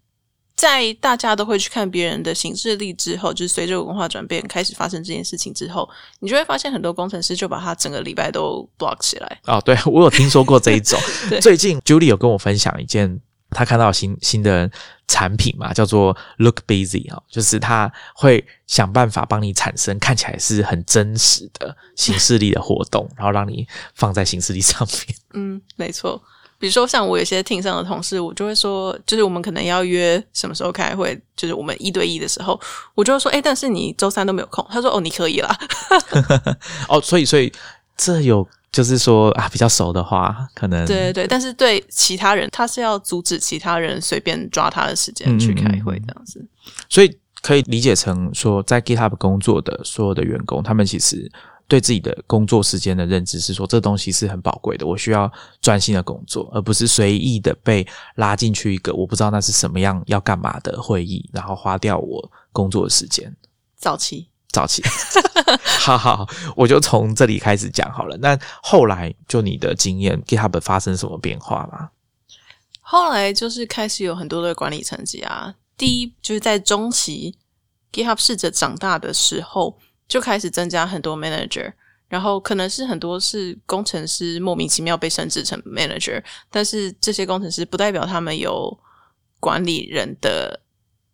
[0.56, 5.90] 在大家都会去看别人的行事力之后，就是随着文化转变开始发生这件事情之后，
[6.20, 9.42] 你就会发现很多工程师就把他整个礼拜都 block 起来。
[9.46, 11.00] 哦，对我有听说过这一种。
[11.42, 14.70] 最近 Julie 有跟我分享一件他看到新新的
[15.08, 25.18] 产品嘛，叫做 Look Busy 啊，就是他会想办法帮你产生看起来是很真实的行事力的活动，然后让你放在行事力上面。
[25.34, 26.22] 嗯，没错。
[26.64, 32.58] 比如说，像我有些听上的同事，我就会说，就是我们可能要约什么时候开会，就是我们一对一的时候，
[32.96, 34.66] 我就会说，哎，但是你周三都没有空。
[34.70, 35.54] 他说，哦，你可以啦。
[36.88, 37.52] 哦，所以，所以
[37.98, 46.48] 这有就是说啊，比较熟的话，可能对对对，但是对其他人，他是要阻止其他人随便抓他的时间去开会这样子。
[46.88, 51.30] 所以可以理解成说，在 GitHub 工作的所有的员工，他们其实。
[51.74, 57.84] 对自己的工作时间的认知是说，这东西是很宝贵的，我需要专心的工作，而不是随意的被
[58.18, 63.36] 拉进去一个我不知道那是什么样要干嘛的会议，然后花掉我工作的时间。
[63.76, 64.84] 早期，早期，
[65.82, 68.16] 好好，我就从这里开始讲好了。
[68.18, 71.90] 那后来就你的经验，GitHub 发生什么变化吗？
[72.82, 75.56] 后来就是开始有很多的管理层级啊。
[75.76, 77.36] 第一就是在中期
[77.92, 79.80] ，GitHub 试着长大的时候。
[80.08, 81.72] 就开始增加很多 manager，
[82.08, 88.78] 然后可能是很多是工程师莫名其妙被升职成 manager，但是这些工程师不代表他们有
[89.40, 90.60] 管理人的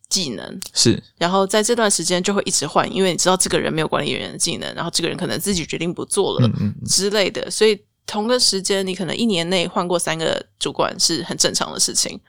[0.10, 1.02] 技能，是。
[1.18, 6.50] 然后在这段时间就会一直换，因为你知道这个人没有管理人的技能，然后这个人可能自己决定不做了
[6.86, 12.20] 之类的，所以同个时间你可能一年内换过三个主管是很正常的事情。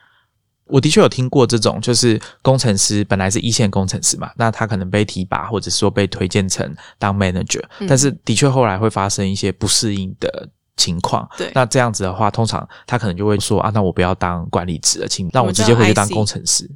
[0.71, 11.29] 我的确有听过这种，就是工程师本来是一线工程师嘛，那他可能被提拔，或者说被推荐成当 manager，但是的确后来会发生一些不适应的情况。
[11.37, 16.71] 对，那这样子的话，通常他可能就会说啊，那我不要当管理职了，请让我直接回去当工程师。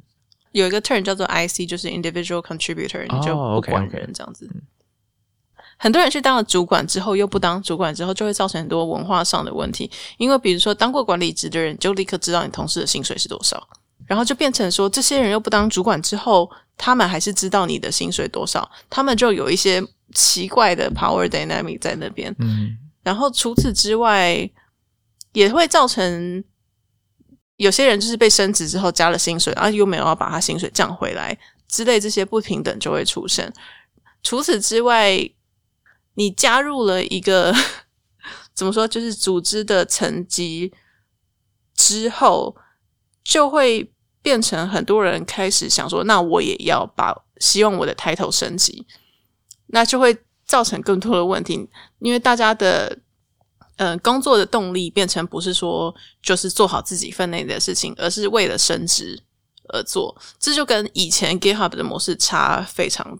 [0.51, 4.49] 有一个 term 叫做 IC，就是 individual contributor，你就哦不，OK，管人这样子。
[5.77, 9.91] 很多人去当了主管之后，又不当主管之后，就会造成很多文化上的问题。
[10.17, 13.61] 因为比如说，当过管理职的人，就立刻知道你同事的薪水是多少，
[14.07, 22.33] 然后就变成说，这些人又不当主管之后，他们还是知道你的薪水多少，他们就有一些奇怪的 power dynamic 在那边。
[22.39, 24.49] 嗯，然后除此之外，
[25.33, 26.43] 也会造成
[27.57, 31.37] 有些人就是被升职之后加了薪水，然后又没有要把他薪水降回来
[31.67, 33.51] 之类，这些不平等就会出现。
[34.21, 35.17] 除此之外，
[36.15, 37.53] 你加入了一个
[38.53, 40.71] 怎么说，就是组织的层级
[41.75, 42.55] 之后，
[43.23, 43.91] 就会
[44.25, 48.83] 变成很多人开始想说，那我也要把希望我的 title 升级，
[49.67, 52.97] 那就会造成更多的问题，因为大家的
[53.75, 59.21] 呃工作的动力变成不是说就是做好自己分内的事情，而是为了升职
[59.69, 63.19] 而做，这就跟以前 GitHub 的模式差非常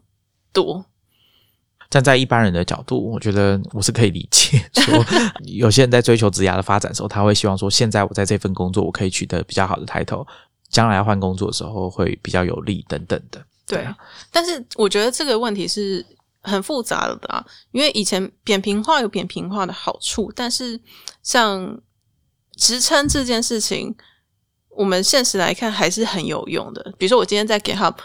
[0.52, 0.86] 多。
[1.92, 5.06] 站在一般人的角度，我觉得我是可以理解，说
[5.46, 10.26] 有些人在追求职涯的发展的时候，他会希望说，现在我在这份工作，我可以取得比较好的 title，
[10.76, 13.42] 将来要换工作的时候会比较有利等等的。
[13.66, 13.98] 对啊，
[14.30, 16.06] 但是我觉得这个问题是
[16.42, 20.78] 很复杂的啊，因为以前扁平化有扁平化的好处，但是
[21.24, 21.80] 像
[22.58, 23.96] 职称这件事情，
[24.68, 26.94] 我们现实来看还是很有用的。
[26.98, 27.96] 比如说，我今天在 GitHub，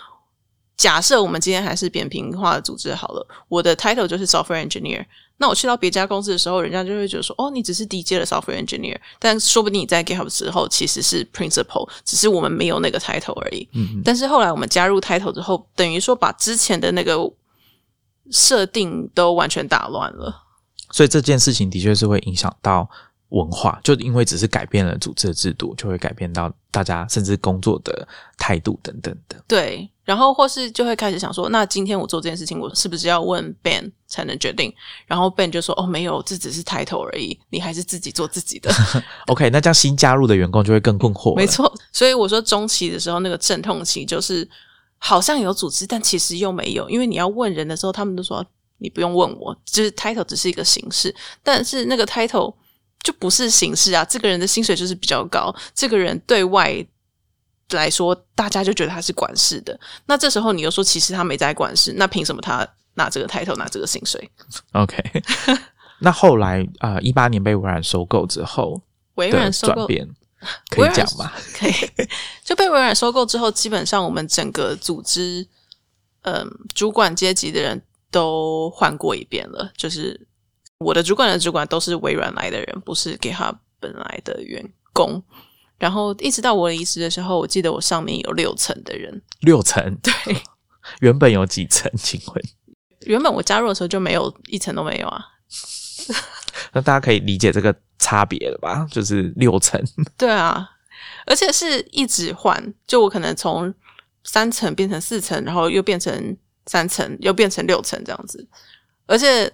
[0.77, 5.05] 假设我们今天还是扁平化的组织好了，我的 title 就是 software engineer。
[5.41, 13.67] 那我去到别家公司的时候，人家就会觉得说：“哦，你只是低阶的 software engineer。”但说不定你在 GitHub 的时候其实是 principal，只是我们没有那个 title 而已。
[13.73, 17.17] 嗯，但是后来我们加入 title 之后，等于说把之前的那个
[18.31, 20.43] 设定都完全打乱了。
[20.91, 22.87] 所以这件事情的确是会影响到
[23.31, 28.07] 文化，就因为只是改变了组织的制度，就会改变到大家甚至工作的
[28.39, 29.43] 态度等等的。
[29.49, 34.73] 对，然后或是就会开始想说，那今天我做这件事情，我是不是要问 Ben 才能决定？
[35.07, 38.71] 然后 Ben 就说：“哦，没有，这只是 title 而已，你还是自己做自己的。
[39.29, 44.49] OK，那这样新加入的员工就会更困惑。”没，错，所以我说中期的时候，那个阵痛期就是
[44.99, 48.45] 好像有组织，但其实又没有，因为你要问人的时候，他们都说
[48.79, 51.15] 你不用问我，就是 title 只是一个形式，
[51.45, 52.53] 但是那个 title
[53.03, 54.05] 就不是形式啊。
[54.05, 56.85] 这个人的薪水就是比较高，这个人对外
[57.71, 59.79] 来说，大家就觉得他是管事的。
[60.07, 64.31] 那这时候你又说，其实他没在管事，那凭什么他拿这个 title 拿这个薪水
[64.73, 64.99] ？OK，
[66.01, 68.83] 那后来啊，一、八年被微软收购之后
[69.15, 70.09] 微软收购变，
[70.69, 71.33] 可以讲吗？
[71.55, 71.73] 可以，
[72.43, 75.47] 就被微软收购之后，基本上我们整个组织，
[76.23, 79.71] 嗯，主管阶级的人都换过一遍了。
[79.77, 80.27] 就是
[80.81, 85.23] 我的主管的主管都是微软来的人，不是给他本来的员工。
[85.79, 89.23] 然后一直到我离职的时候，我记得我上面有六层的人。
[89.41, 90.13] 六层，对，
[91.01, 91.91] 原本有几层？
[91.97, 92.45] 请问，
[93.07, 95.23] 原本我加入的时候就没有一层都没有啊。
[96.73, 98.87] 那大家可以理解这个差别了吧？
[98.91, 99.83] 就是六层，
[100.17, 100.69] 对啊，
[101.27, 103.73] 而且是一直换，就我可能从
[104.25, 108.47] 三层变成四层，然后又变成三层，又变成六层这样子。
[109.07, 109.51] 而且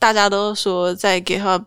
[0.00, 1.62] 大家都说，在 GitHub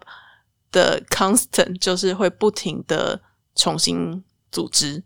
[0.72, 3.22] 的 constant 就是会不停的
[3.56, 5.04] 重新组织，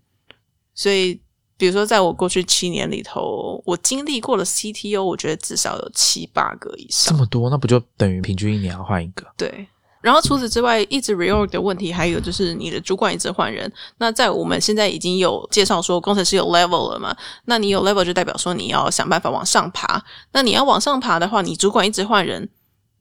[0.74, 1.22] 所以
[1.58, 7.20] 比如说在我过去七年里头，我经历过的 CTO，我觉得至少有七八个以上这。
[7.20, 9.28] 么多，那不就等于平均一年要换一个？
[9.36, 9.68] 对，
[10.00, 13.70] 然后除此之外，一直 reorg 的问题，还有就是你的主管一直换人。
[13.98, 17.14] 那在我们现在已经有介绍说，工程师有 level 了嘛？
[17.44, 20.02] 那你有 level 就代表说你要想办法往上爬。
[20.32, 22.48] 那你要往上爬的话，你主管一直换人，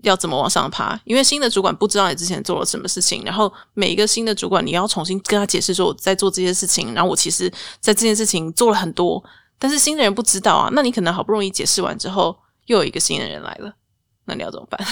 [0.08, 0.98] 要怎么往上爬？
[1.04, 7.48] 因为新的主管不知道你之前做了什么事情，然后每一个新的主管，你要重新跟他解释说我在做这些事情，然后我其实
[7.80, 9.22] 在这件事情做了很多，
[9.58, 10.68] 但是新的人不知道啊。
[10.72, 13.72] 那你可能好不容易解释完之后，又有一个新的人来了，
[14.24, 14.86] 那你要怎么办？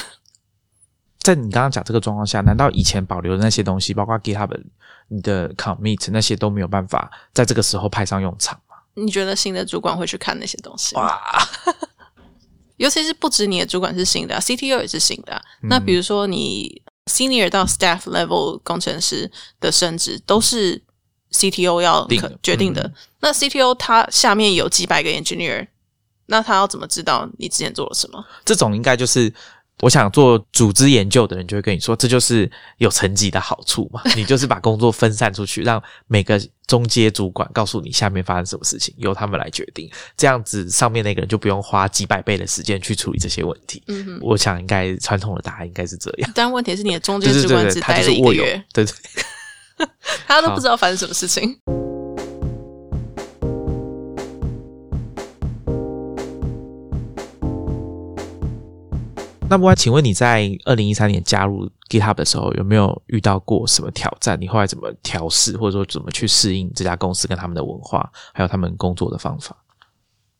[1.20, 4.50] 在你刚刚讲这个状况下，难道以前保留的那些东西，包括 GitHub
[5.08, 8.76] 你的 commit 那些都没有办法在这个时候派上用场吗？
[8.94, 10.94] 你觉得新的主管会去看那些东西？
[10.96, 11.18] 哇，
[12.76, 20.82] 尤其是不止你的主管是新的、啊、，CTO 也是新的啊、那比如说你 senior 到 staff level 工程师的升职都是
[21.32, 22.92] CTO 要定决定的。
[23.20, 25.68] 那 CTO 他下面有几百个 engineer，
[26.26, 28.24] 那他要怎么知道你之前做了什么？
[28.44, 29.32] 这种应该就是。
[29.80, 34.00] 我想做组织研究的人就会跟你说，这就是有层级的好处嘛。
[34.16, 39.90] 你就是把工作分散出去，让每个中阶主管告诉你下面发生什么事情，由他们来决定。
[40.16, 43.82] 这样子，上面那个人就不用花几百倍的时间去处理这些问题。
[44.20, 46.30] 我想应该传统的答案应该是这样。
[46.34, 48.94] 但问题是，你的中对对间主管只待了一个月，，对对。
[50.26, 51.58] 他都不知道发生什么事情。
[59.54, 64.36] 那不然，请问你在二零一三年加入 GitHub 的时候，有没有遇到过什么挑战？
[64.40, 69.56] 你后来怎么调试，或者说怎么去适应这家公司跟他们的文化，还有他们工作的方法？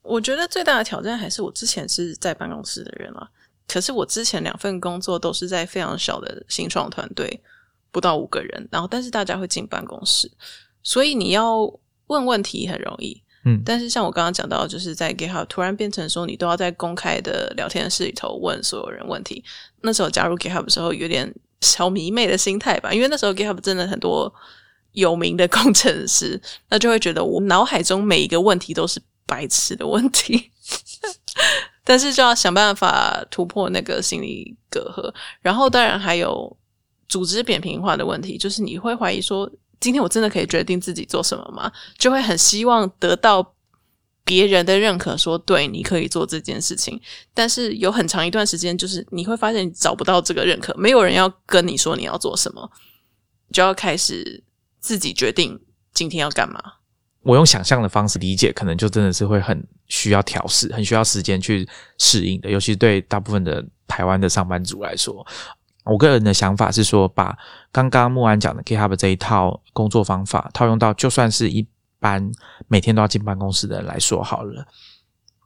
[0.02, 3.28] 我觉得最大的挑战还是我之前是在办公室的人啊，
[3.68, 7.40] 可是我之前两份工作都是在非常小的新创团队，
[7.92, 10.28] 不到五个人，然后但是大家会进办公室，
[10.82, 11.60] 所以你要
[12.08, 13.22] 问问题很容易。
[13.44, 19.44] 嗯但是像我刚刚讲到，就是在 GitHub 突然变成说，你都要在公开的聊天室里头问所有人问题。
[19.82, 24.32] 那时候加入 GitHub 的时候，有点小迷妹的心态吧，因为那时候 GitHub 真的很多
[24.92, 26.40] 有名的工程师，
[26.70, 30.50] 那就会觉得我脑海中每一个问题都是白痴的问题，
[31.84, 35.12] 但是就要想办法突破那个心理隔阂。
[35.42, 36.56] 然后当然还有
[37.08, 39.50] 组织扁平化的问题，就是你会怀疑说。
[39.84, 41.70] 今天我真的可以决定自己做什么吗？
[41.98, 43.54] 就会很希望得到
[44.24, 46.98] 别人的认可，说对你可以做这件事情。
[47.34, 52.70] 但是有很长一段时间，就是你会发现你找不到这个认可，没有人要跟你说你要做什么，
[53.52, 54.42] 就要开始
[54.80, 55.60] 自己决定
[55.92, 56.58] 今天要干嘛。
[57.20, 61.68] 我用想象的方式理解，可能就真的是会很需要调试，很需要时间去
[61.98, 65.26] 适应的，尤其对大部分的台湾的上班族来说。
[65.84, 67.36] 我个人的想法是说，把
[67.70, 71.66] 刚刚木安讲的 GitHub 这一套工作方法套用到，就算是一
[72.00, 72.30] 般
[72.68, 74.66] 每天都要进办公室的人来说好了。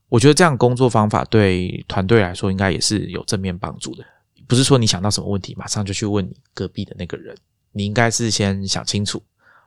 [0.08, 4.04] 我觉得这样工作方法对团队来说，应该也是有正面帮助的。
[4.46, 7.36] 不是说你想到什么问题，马上就去问你隔壁的那个人，
[7.72, 9.22] 你应该是先想清楚，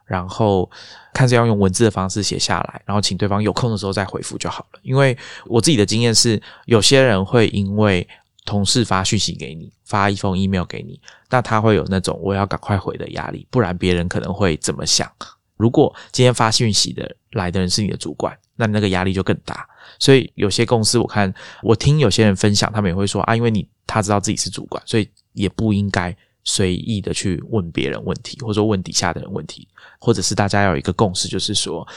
[0.06, 0.68] 然后
[1.14, 4.80] 看是要用文字的方式写下来，然后请对方有空的时候再回复就好了。
[4.82, 5.16] 因为
[5.46, 8.08] 我自己的经验是，有些人会因为
[8.46, 15.10] 同事发讯息给你，发一封 email 给你，那他会有那种我要赶快回的压力，不然别人可能会怎么想？
[15.58, 19.68] 如果今天发讯息的来的人是你的主管，那那个压力就更大。
[20.00, 21.32] 所以有些公司，我看
[21.62, 29.68] 我听有些人分享，他们也会说啊，因为你他知道自己是主管，所以也不应该随意的去问别人问题，或者说问底下的人问题，
[30.00, 31.88] 或者是大家要有一个共识，就是说。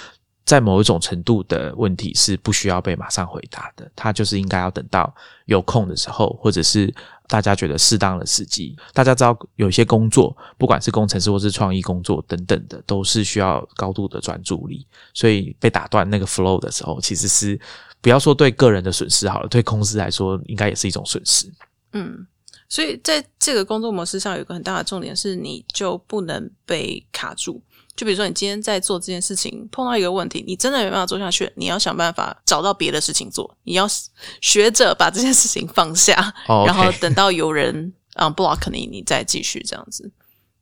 [0.44, 5.12] 在某一种程度的问题是不需要被马上回答的，他就是应该要等到
[5.46, 6.92] 有空的时候，或者是
[7.28, 8.76] 大家觉得适当的时机。
[8.92, 17.58] 大家知道有一些工作，不管是工程师或是创意工作等等的，都是需要高度的专注力，所以被打断那个 flow 的时候，其实是
[18.02, 21.50] 不要说对个人的损失好了，对公司来说应该也是一种损失。
[21.92, 22.26] 嗯，
[22.68, 27.62] 所以在这个工作模式上，有个很大的重点是，你就不能被卡住。
[27.96, 33.56] 就比如说，你今天在做这件事情，碰到一个问题，你真的没办法做下去，你要想办法找到别的事情做。
[33.62, 33.86] 你要
[34.40, 40.10] 学着把这件事情放下，哦然后等到有人嗯 block 你，你再继续这样子。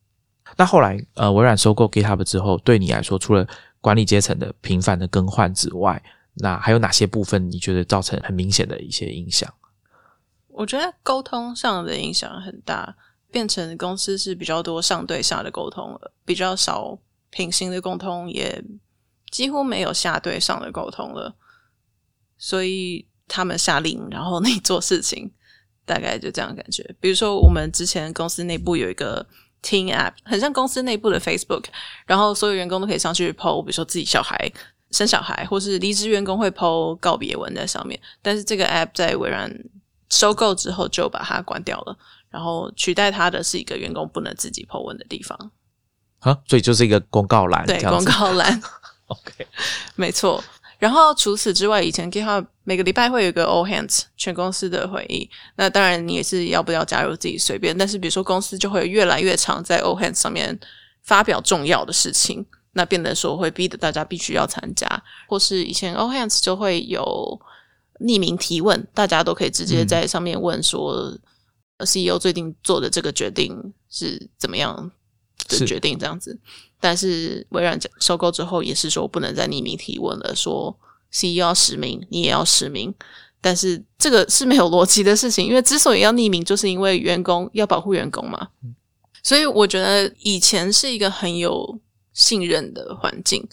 [0.57, 3.47] 那后来，呃，微软收购 GitHub 之后，对你来说，除了
[3.81, 6.01] 管理阶层的频繁的更换之外，
[6.35, 9.51] 那还有哪些部分你觉得造成很明显的一些影响？
[10.49, 12.95] 我觉得沟通上的影响很大，
[13.31, 16.95] 变成公司是比较多上对下的沟通了，比较少
[17.33, 18.63] 平行的沟通，也
[19.31, 21.35] 几乎没有下对上的沟通了。
[22.37, 25.31] 所以他们下令，然后你做事情，
[25.85, 26.95] 大概就这样感觉。
[26.99, 29.25] 比如说，我们之前公司内部有一个
[29.63, 31.65] Team App，很像公司内部的 Facebook，
[32.05, 34.51] 然后所有员工都可以上去 PO，比如说自己小孩
[34.91, 37.99] 生小孩，或是离职员工会 PO 告别文在上面。
[38.21, 39.51] 但是这个 App 在微软
[40.09, 41.97] 收购之后就把它关掉了，
[42.29, 45.51] 然后取代它的是一个员工不能自己 PO 文的地方，
[46.23, 48.61] 啊，所以就是一个公告栏，对，这样子广告栏。
[49.07, 49.47] OK，
[49.95, 50.43] 没错。
[50.79, 55.29] 然后除此之外，以前 GitHub 每个礼拜会有一个 All Hands 全公司的会议。
[55.55, 60.59] 那当然你也是要不要加入自己随便，但是比如说公司就会越来越常在 All Hands 上面
[61.03, 64.87] 发表重要的事情，那变得说会逼得大家必须要参加，
[65.27, 67.39] 或是以前 All Hands 就会有
[68.01, 71.17] 匿名提问，大家都可以直接在上面问说、
[71.77, 74.91] 呃 CEO 最近做的这个决定是怎么样
[75.47, 76.37] 的是决定这样子。
[76.79, 80.77] 但是微软收购之后，也是说不能再匿名提问了，说
[81.11, 82.93] CEO 要实名，你也要实名。
[83.39, 88.47] 但是这个是没有逻辑的事情，因为之所以要匿名，就是因为员工要保护员工嘛。
[89.21, 91.79] 所以我觉得以前是一个很有
[92.13, 93.45] 信任的环境，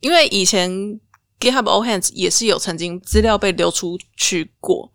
[0.00, 0.70] 因为以前
[1.40, 4.90] GitHub All Hands 也是有曾经资料被流出去过，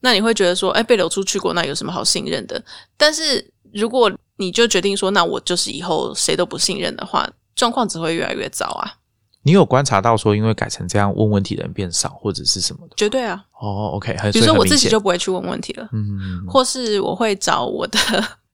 [0.00, 2.62] 那你会觉得说，哎，被流出去过，那有什么好信任的？
[2.96, 8.94] 但是如果你就决定说，那我就是以后谁都不信任的话，状况只会越来越糟啊！
[9.42, 12.94] 你有观察到说，因为改成这样，问问题的人变少，或者是什么的？
[12.96, 13.42] 绝对啊！
[13.60, 17.98] 哦，OK，很比如说我自己就不会去问问题了，嗯，或是我会找我的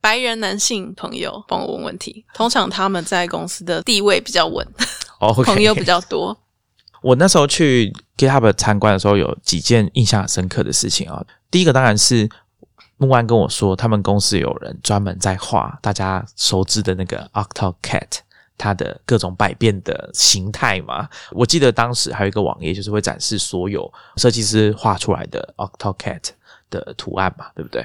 [0.01, 2.25] 白人男性朋友帮我问问题。
[2.35, 4.67] 通常他们在公司的地位比较稳，
[5.45, 6.37] 朋友比较多。
[7.03, 11.23] 我那时候去 GitHub 参观的时候，有几件印象很深刻的事情啊。
[11.51, 12.29] 第一个当然是
[12.97, 18.21] 木安跟我说，他们公司有人专门在画大家熟知的那个 Octocat，。
[18.57, 26.23] 它的各种百变的形态嘛，我记得当时还有一个网页，就是会展示所有设计师画出来的 Octocat
[26.71, 27.85] 的图案嘛，对不对？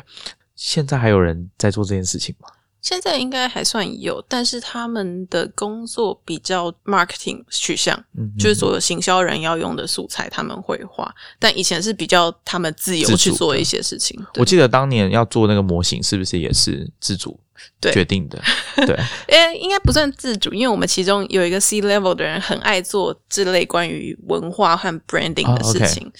[0.55, 2.47] 现在还有人在做这件事情吗？
[2.81, 8.01] 现在应该还算有，但是他们的工作比较 marketing 取向，
[8.37, 14.17] 就是所有行销人要用的素材他们会画，但以前是比较他们自由去做一些事情。
[14.35, 17.37] 我记得当年要做那个模型，是不是也是自主
[17.81, 18.41] 决定的？
[18.77, 18.95] 对，
[19.27, 26.11] 诶，应该不算自主，因为我们其中有一个 C level 的人很爱做这类关于文化和 branding 的事情。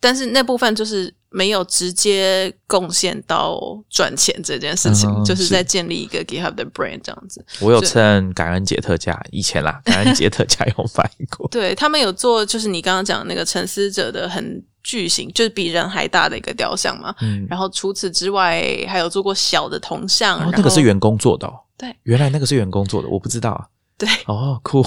[0.00, 7.44] 但是那部分就是没有直接贡献到赚钱这件事情，就是在建立一个 GitHub 的 brand 这样子。
[7.60, 11.48] 我有趁感恩节特价以前啦，感恩节特价有买过。
[11.48, 17.14] 对他们有做，就是你刚刚讲那个沉思者的很巨型，就是比人还大的一个雕像嘛。
[17.20, 17.46] 嗯。
[17.48, 20.50] 然后除此之外，还有做过小的铜像。
[20.52, 21.46] 那个是员工做的。
[21.46, 21.54] 哦。
[21.76, 23.66] 对，原来那个是员工做的，我不知道啊。
[23.98, 24.08] 对。
[24.26, 24.84] 哦，酷。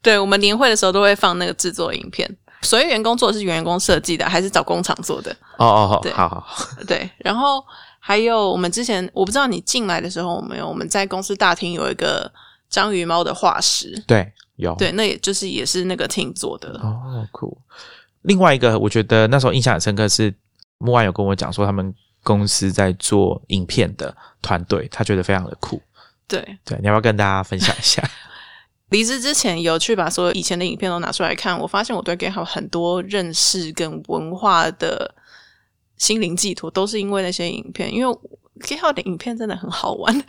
[0.00, 2.28] 对我们年会的时候都会放那个制作影片。
[2.66, 5.30] 所以员工做的是员工设计的，还是找工厂做的？
[5.56, 7.08] 哦哦哦，好好对。
[7.18, 7.64] 然后
[7.98, 12.30] 还有我们之前，我不知道你进来的时候，我们有我们在公司大厅有一个
[12.68, 17.56] 章鱼猫的化石，对，有对，那也就是也是那个 team 做的哦，酷。
[18.22, 20.34] 另外一个，我觉得那时候印象很深刻是
[20.78, 21.94] 木安有跟我讲说，他们
[22.24, 25.80] 公司在做影片的团队，他觉得非常的酷。
[26.28, 28.02] 对对，你要不要跟大家分享一下？
[28.90, 35.12] 离职之前有去把所有以前的影片都拿出来看，我发现我对 GitHub 很多认识跟文化的
[35.96, 37.92] 心灵寄托，都是因为那些影片。
[37.92, 38.18] 因为
[38.60, 40.24] GitHub 的影片真的很好玩。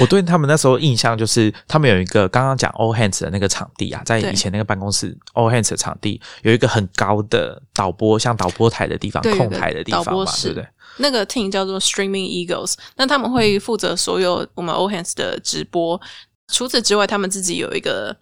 [0.00, 10.66] 我对他们那时候印象就是，他们有一个刚刚讲 All Hands 的那个场地啊，在以前那个办公室 All Hands 的场地有一个很高的导播，像导播台的地方、控台的地方嘛，对不对？
[10.96, 16.00] 那个 team 叫做 Streaming Eagles，那他们会负责所有我们 All Hands 的直播。
[16.48, 18.14] 除此之外，他们自己有一个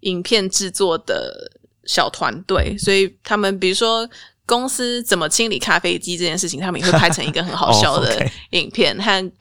[0.00, 1.50] 影片制作的
[1.84, 4.08] 小团队，所以他们比如说
[4.46, 9.32] 公司怎么清理咖啡机这件事情，他们也会拍成一个很好 笑的影片，和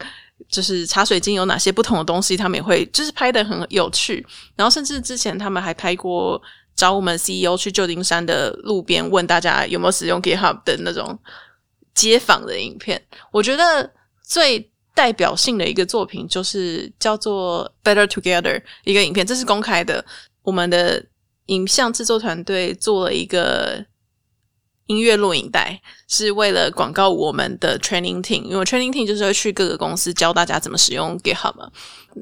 [0.49, 4.25] 就是茶水晶有哪些不同的东西，他们也会就是拍的很有趣。
[4.55, 6.39] 然后甚至之前他们还拍过
[6.75, 11.17] 找我们 CEO 去旧金山的路边问大家有没有使用 GitHub 的那种
[11.93, 14.69] 街访的影片，我觉得最。
[14.95, 20.03] 代表性的一个作品就是叫做《Better Together》一个影片，这是公开的。
[20.41, 21.05] 我们的
[21.47, 23.85] 影像制作团队做了一个
[24.87, 31.69] 音乐录影带，是为了广告我们的 Training Team，因为 Training Team 就是会去各个公司教大家怎么使用 GitHub 嘛。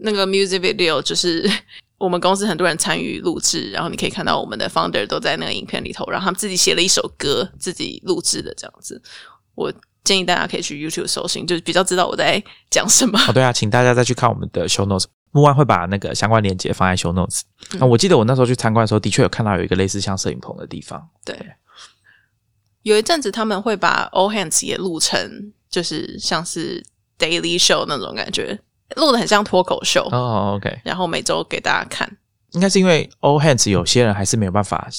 [0.01, 1.47] 那个 Music Video 就是
[1.99, 8.99] 我们公司很多人参与录制，然后你可以看到我们的 Founder 都在那个影片里头，然后他们自己写了一首歌，自己录制的这样子。
[9.53, 9.71] 我。
[10.03, 13.19] 建议大家可以去 YouTube 搜寻，就是比较知道我在讲什么。
[13.27, 17.41] 哦，对啊，请大家再去看我们的 Show Notes，木万会把那个相关链接放在 Show Notes。
[17.79, 21.07] 那我记得我那时候去参观的时候，的确有看到有一个类似像摄影棚的地方。
[21.23, 21.37] 对，
[22.81, 26.83] 有一阵子他们会把 All Hands 也录成，就是像是
[27.17, 28.59] Daily Show 那种感觉，
[28.97, 30.07] 录的很像脱口秀。
[30.11, 30.81] 哦，OK。
[30.83, 32.17] 然后每周给大家看，
[32.51, 34.89] 应该是因为 All Hands 有些人还是没有办法。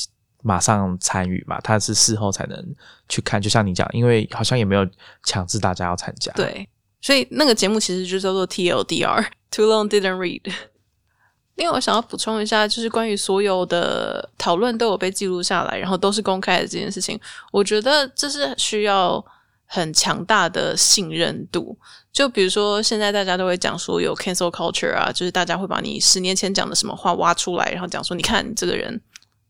[0.47, 1.59] 马上参与嘛？
[1.62, 2.62] 他是事后才能
[3.09, 4.86] 去看，就像你讲，因为好像也没有
[5.24, 6.30] 强制大家要参加。
[6.34, 6.68] 对，
[7.01, 10.53] 所以那个节目其实就叫做 TLDR，Too Long Didn't Read。
[11.57, 17.18] 另外，我想要补充一下，就是关于所有的讨论都有被记录下来，然后都是公开的这件事情，
[17.51, 19.24] 我觉得这是需要
[19.64, 21.78] 很强大的信任度。
[22.12, 29.01] 就比如说，现在大家都会讲说有 cancel culture 啊，就是大家会把你十年前讲的什么话挖出来，然后讲说，你看你这个人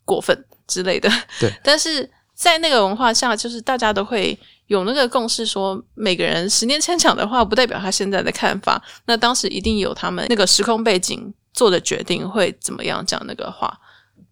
[0.04, 0.44] 过分。
[0.66, 1.10] 之类的，
[1.40, 8.82] 对， 但是在那个文化下，就是大家都会有那个共识，说每个人十年前讲的话，不代表他现在的看法。
[9.06, 13.78] 那当时一定有他们那个时空背景做的决定会怎么样讲那个话，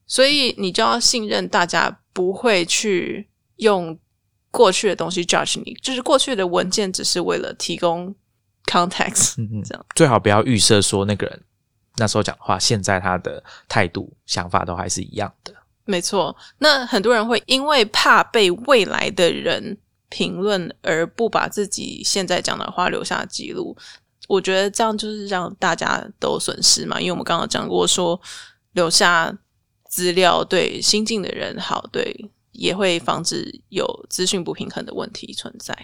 [0.07, 3.97] 所以你就要信任大家不会去用
[4.51, 8.15] 过去的东西 judge 你，就是过去的文件只是为了提供
[8.67, 9.87] context，这样。
[9.95, 11.43] 最好不要预设说那个人
[11.97, 15.52] 那时候讲的话，现在他的态度想法都还是一样的。
[15.85, 19.77] 没错，那很多人会因为怕被未来的人
[20.09, 23.77] 评论而不把自己现在讲的话留下记录。
[24.29, 28.19] 我觉得这样就是让大家都损失嘛，因为我们刚刚讲过，说
[28.73, 29.37] 留下
[29.89, 35.77] 资料对新进的人好，对也会防止有资讯不平衡的问题存在。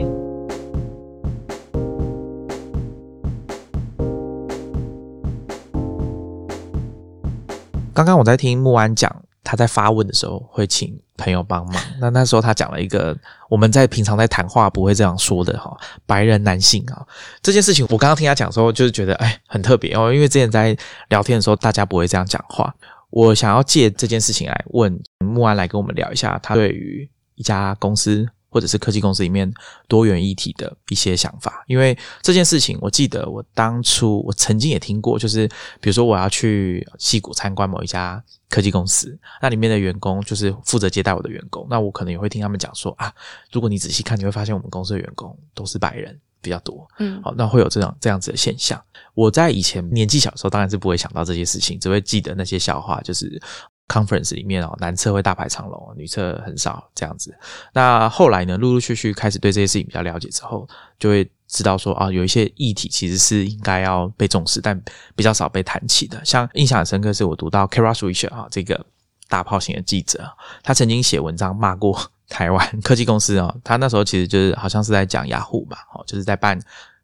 [7.93, 9.28] 刚刚我在听木安讲。
[9.49, 11.83] 他在发问的时候会请朋友帮忙。
[11.99, 13.17] 那那时候他讲了一个
[13.49, 15.75] 我们在平常在谈话不会这样说的哈，
[16.05, 17.07] 白人男性啊
[17.43, 20.77] 这件事情，我刚刚听他讲说，就是觉得哎很特别哦，因为之前在
[21.09, 22.75] 聊天的时候大家不会这样讲话。
[23.09, 28.29] 我想要借这件事情来问木安来跟我们聊一下，他对于一家公司。
[28.51, 29.53] 或者是科技公司里面
[29.89, 35.47] 多元议题的一些想法，因为这件事情，我记得我当初我曾经也听过，就是
[35.83, 43.13] 比如说我要去溪谷参观某一家科技公司，那里面的员工就是负责接待我的员工，那我可能也会听他们讲说啊，
[43.53, 48.83] 如果你仔细看，你会发现我们公司的员工都是白人比较多，嗯，好，那会有这样这样子的现象。
[49.15, 53.41] 我在以前年纪小的时候，当然是不会想到这些事情，只会记得那些笑话，就是。
[53.89, 57.35] conference 里面哦，男厕会大排长龙，女厕很少这样子。
[57.73, 60.69] 那后来呢，陆陆续续开始对这些事情比较了解之后，
[60.99, 64.81] 就会知道说啊，有一些议题其实是应该要被重视，但
[65.17, 66.23] 比较少被谈起的。
[66.25, 68.85] 像印象很深刻，是我读到 Kara Swisher 啊，这个
[69.29, 70.31] 大炮型的记者，
[70.63, 73.55] 他曾经写文章骂过 台湾科技公司啊。
[73.65, 76.61] 他那时候其实就是好像是在讲雅虎吧，哦，就是在办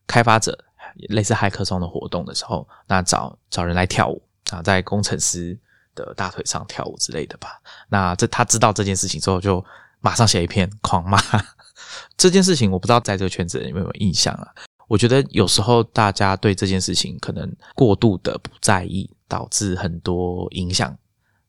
[0.06, 0.56] 开发者
[1.08, 5.58] 类似骇客松的活动的时候，那找找人来跳舞啊，在工程师。
[5.96, 7.50] 的大腿上跳舞之类的吧。
[7.88, 9.64] 那这他知道这件事情之后，就
[10.00, 11.16] 马上写一篇狂骂
[12.16, 12.70] 这件事情。
[12.70, 14.48] 我不知道在这个圈子有没有印象啊？
[14.88, 20.96] 我觉得有时候大家对这件事情可能过度的不在意，导致很多影响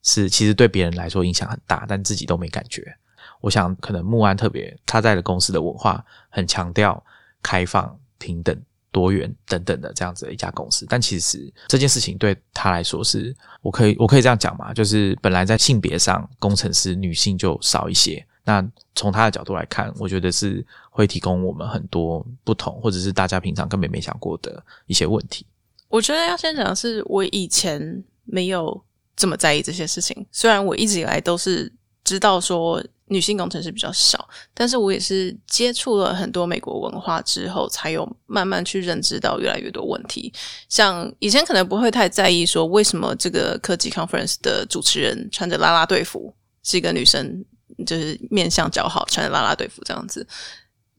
[0.02, 2.96] 是其实对别人来说影响很大，但自己都没感觉。
[3.40, 7.02] 我想可能木安特别他在的公司的文化很强调
[7.42, 8.60] 开放平等。
[8.92, 18.26] 多元等等的这样子的一家公司，但其实这件事情对他来说是，我可以我可以这样讲嘛，就是本来在性别上，工程师女性就少一些。
[18.46, 25.44] 那从他的角度来看，我觉得是会提供我们很多不同，或者是大家平常根本没想过的一些问题。
[25.88, 28.82] 我觉得要先讲的是，我以前没有
[29.14, 31.70] 这么在意这些事情，虽然我一直以来都是
[32.02, 32.82] 知道说。
[33.08, 40.32] 女性工程师比较少，但是我也是接触了很多美国文化之后，才有慢慢去认知到越来越多问题。
[40.68, 46.34] 像以前可能不会太在意说为什么这个科技 conference 的主持人穿着拉拉队服
[46.64, 47.44] 是一个女生，
[47.84, 50.26] 就是面相较好穿着拉拉队服这样子。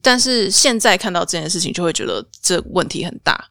[0.00, 3.48] 但是现在看到这件事情，就会觉得这问题很大。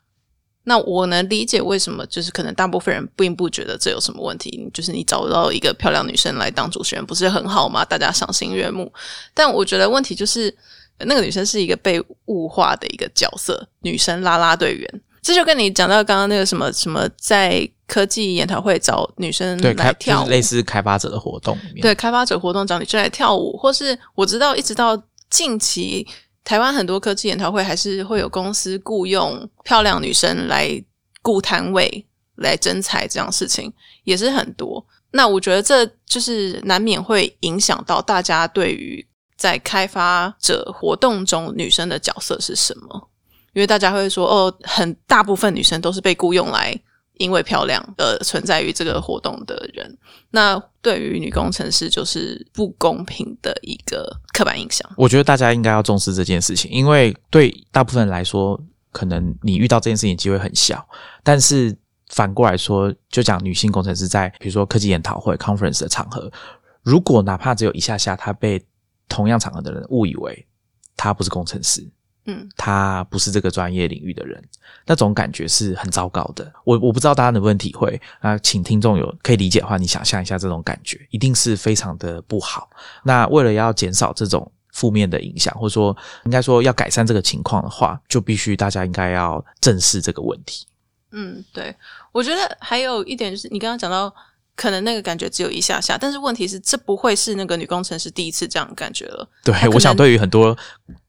[0.64, 7.86] 那我能理解为什么，就是可能大部分人并不觉得这有什么问题，就是你找到一个漂亮女生来当主持人，不是很好吗？
[7.86, 8.92] 大家赏心悦目。
[9.34, 10.54] 但我觉得问题就是，
[11.00, 15.02] 那个女生是一个被物化的一个角色，女生拉拉队员。
[15.22, 26.06] 这就跟你讲到刚刚那个什么什么，在科技研讨会找女生来跳，类似开发者的活动，对开发者活动找女生来跳舞，或是我知道一直到近期。
[26.44, 30.82] 台湾很多科技研讨会还是会有公司雇佣漂亮女生来
[31.22, 33.70] 雇摊位来征才，这样事情
[34.06, 34.86] 也是很多。
[35.12, 43.10] 那我觉得这就是难免会影响到大家对于在开发者活动中女生的角色是什么，
[43.54, 46.74] 因为大家会说哦，很大部分女生都是被雇佣来。
[47.20, 49.98] 因为漂亮而存在于这个活动的人，
[50.32, 54.90] 那对于女工程师就是不公平的一个刻板印象。
[54.96, 58.60] 我觉得大家应该要重视这件事情，因为对大部分人来说，
[58.92, 60.88] 可能你遇到这件事情机会很小。
[61.24, 61.76] 但是
[62.10, 66.32] 反过来说，就讲女性工程师在比如说科技研讨会 （conference） 的场合，
[66.84, 68.64] 如果哪怕只有一下下，她被
[69.10, 70.48] 同样场合的人误以为
[70.96, 71.90] 她不是工程师。
[72.30, 74.44] 嗯，他不是这个专业领域的人，
[74.86, 76.52] 那种感觉是很糟糕的。
[76.66, 82.70] 我我不知道大家能不能体会啊，请听众有可以理解的话，你想象一下这种感觉，一定是非常的不好。
[83.04, 90.68] 那为了要减少这种负面的影响，或者说应该说要改善这个情况的话，就必须大家应该要正视这个问题。
[91.12, 91.74] 嗯，对，
[92.12, 94.14] 我觉得还有一点就是你刚刚讲到。
[94.58, 99.30] 可能那个感觉只有一下下，但是问题是，这不会是那个女工程师第一次这样感觉了。
[99.44, 100.58] 对，我想对于很多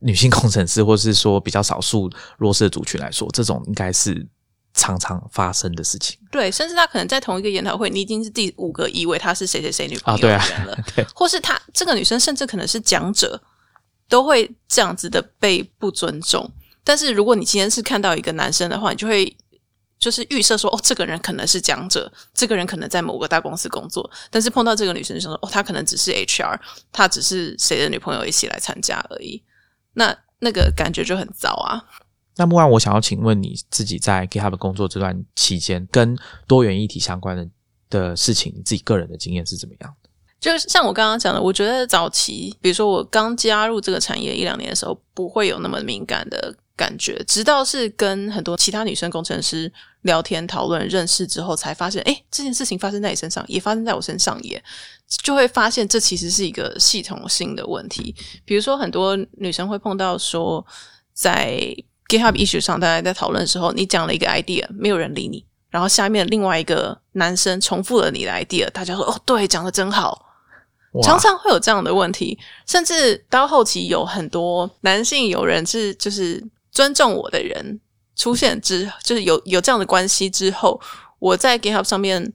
[0.00, 4.26] 女性工程师，或是说比较少数弱势的族群来说，这种应该是
[4.74, 6.18] 常常发生的事情。
[6.30, 13.40] 对，甚至他可能在同一个研讨会，你已经是第五个以为他是谁谁谁女朋友的人了，对， 或是他这个女生甚至可能是讲者，
[14.10, 16.46] 都会这样子的被不尊重。
[16.84, 19.34] 但是如果你今天是看到一个男生的话，你就会。
[19.98, 26.58] 就是预设说，哦，这个人可能是讲者，这个人可能在某个大公司工作，但是碰到这个女生就说，哦，她可能只是 HR，
[26.92, 29.42] 她只是谁的女朋友一起来参加而已，
[29.94, 31.82] 那那个感觉就很糟啊。
[32.36, 37.48] 那木安，我想要请问你自己在 GitHub 工作这段期间，跟多元议题相关的
[37.90, 40.07] 的事情，你自己个人的经验是怎么样的？
[40.40, 49.70] 就像我刚刚讲的，我觉得早期，比如说我刚加入这个产业一两年的时候，不会有那么敏感的感觉，直到是跟很多其他女生工程师
[50.02, 54.62] 聊天讨论、认识之后，才发现，哎，这件事情发生在你身上，也发生在我身上，也
[55.08, 58.14] 就会发现这其实是一个系统性的问题。
[58.44, 60.64] 比如说，很多女生会碰到说，
[61.12, 61.58] 在
[62.08, 70.26] GitHub 会议上，大家在讨论的时候，你讲了一个 idea，没有人理你，然后下面另外一个男生重复了你的 idea，大家说，哦，对，讲的真好。
[71.02, 77.80] 常常会有这样的问题，甚至到后期有很多男性友人是就是尊重我的人
[78.16, 80.80] 出现之，就是有有这样的关系之后，
[81.18, 82.32] 我在 GitHub 上面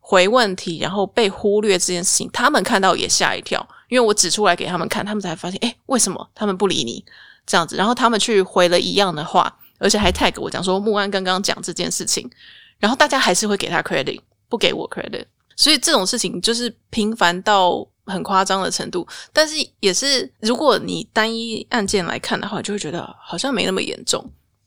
[0.00, 7.04] 回问题，然后被忽略这件事情，他们看到也吓一跳，因为我指出来给他们看，他们才发现，哎，为什么他们不理你
[7.46, 7.76] 这样子？
[7.76, 12.30] 然后他们去回了一样的话，而且还 tag 我讲说木安刚刚讲这件事情，
[12.78, 15.24] 然后大家还是会给他 credit，不给我 credit。
[15.56, 24.22] 所以这种事情就是频繁到很夸张的程度，但是也是如果你单一案件来看的话，就会觉得好像没那么严重，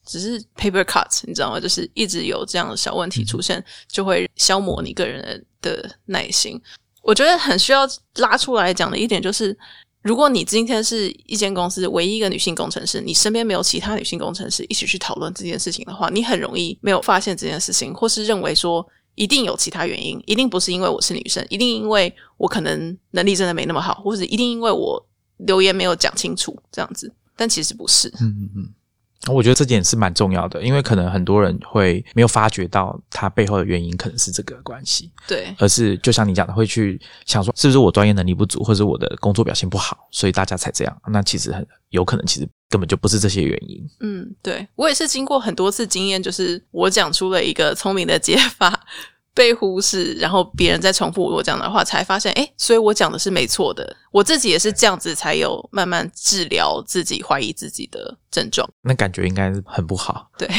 [0.05, 1.59] 只是 paper cuts，你知道吗？
[1.59, 5.21] 就是一直有这样的小问题出现，就会消磨你个人
[5.61, 6.59] 的的耐心。
[7.03, 9.55] 我觉得很需要拉出来讲的一点就是，
[10.01, 18.83] 如果你今天是一间公司唯一一个女性工程师，你身边没有其他女性工程师一起去讨论这件事情的话，你很容易没有发现这件事情，或是认为说。
[19.17, 25.03] 一定有其他原因，一定不是因为我是女生，一定因为我可能能力真的没那么好，或者一定因为我
[25.37, 28.07] 留言没有讲清楚这样子，但其实不是。
[28.21, 41.01] 嗯嗯嗯，我觉得这点是蛮重要的，因为可能很多人会没有发觉到他背后的原因可能是这个关系，对，而是就像你讲的，会去想说是不是我专业能力不足，或者我的工作表现不好，所以大家才这样。
[41.07, 43.89] 那其实很有可能，其实根本就不是这些原因。
[43.99, 48.85] 嗯，对我也是经过很多次经验，就是我讲出了一个聪明的解法。
[49.33, 53.95] 被忽视，然后别人再重复我讲的话，才发现，哎，所以我讲的是没错的。
[54.11, 58.67] 我自己也是这样子，才有慢慢治疗自己怀疑自己的症状。
[58.81, 60.27] 那感觉应该是很不好。
[60.39, 60.49] 对。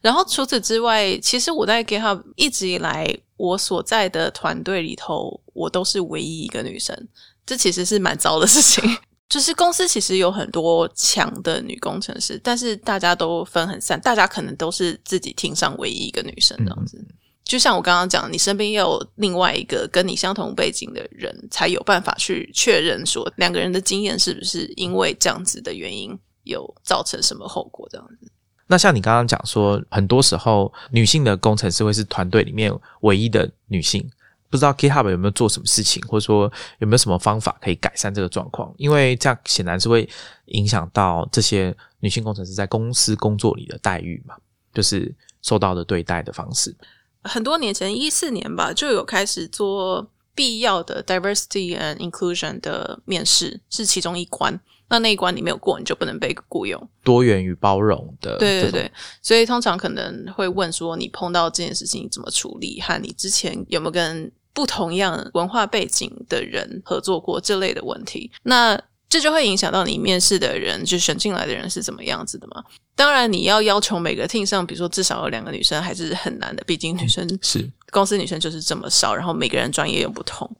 [0.00, 6.96] 然后除此之外，其实我在 GitHub 一直以来，我所在的团队里头，我都是唯一一个女生。
[7.44, 8.88] 这其实是蛮糟的事情。
[9.32, 17.02] 就是公司其实有很多强的女工程师，但是大家都分很散，大家可能都是自己厅上唯一一个女生这样子。
[17.42, 28.30] 就像我刚刚讲，你身边要有另外一个跟你相同背景的人，才有办法去确认说两个人的经验是不是因为这样子的原因有造成什么后果这样子。
[28.66, 32.70] 那像你刚刚讲说，很多时候女性的工程师会是团队里面
[33.00, 34.06] 唯一的女性，
[34.52, 38.70] 不知道 GitHub 有没有做什么事情，或者说有没有什么方法可以改善这个状况？
[38.76, 40.06] 因为这样显然是会
[40.48, 44.34] 影响到这些女性工程师在公司工作里的待遇嘛，
[44.74, 46.76] 就是受到的对待的方式。
[47.22, 54.60] 很多年前，一四年吧，就有开始做必要的 diversity and inclusion 的面试，是其中一关。
[54.88, 56.88] 那那一关你没有过，你就不能被雇佣。
[57.02, 58.92] 多元与包容的，对对对。
[59.22, 62.78] 所以通常可能会问说，你碰到这件事情怎么处理？
[62.82, 68.30] 和你之前有没有跟不同样文化背景的人合作过这类的问题？
[68.42, 72.64] 那这就会影响到你面试的人，就选进来的人是怎么样子的嘛？
[72.94, 76.64] 当然，你要要求每个 team 上，比如说至少有两个女生，还是很难的。
[76.64, 80.50] 毕竟女生是公司女生就是这么少，然后每个人专业又不同。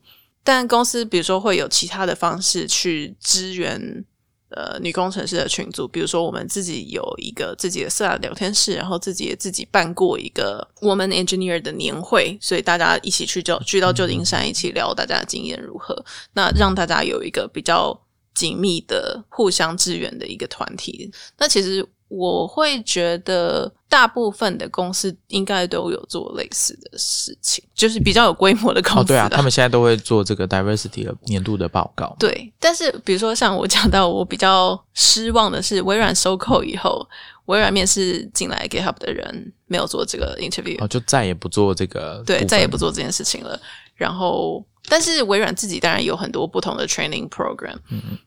[0.45, 4.05] 但公司比如说会有其他的方式去支援
[4.57, 17.99] 呃女工程师的群组，比如说我们自己有一个自己的私聊天室，然后自己也自己办过一个 woman engineer 的年会，所以大家一起去就聚到旧金山，一起聊大家的经验如何，那让大家有一个比较。
[18.35, 29.01] 紧密的互相支援的一个团体，那其实我会觉得大部分的公司应该都有做类似的事情，就是比较有规模的公司。
[29.01, 32.17] 哦，对啊，他们现在都会做这个 diversity 的年度的报告。
[32.19, 37.07] 对，但是比如说像我讲到，我比较失望的是，微软收购以后，
[37.45, 43.61] 微软面试进来 GitHub 的人没有做这个 interview，哦，就再也不做这个，对，再也不做这件事情了。
[43.95, 44.65] 然后。
[44.89, 48.19] 但是微软自己当然有很多不同的 training program，嗯，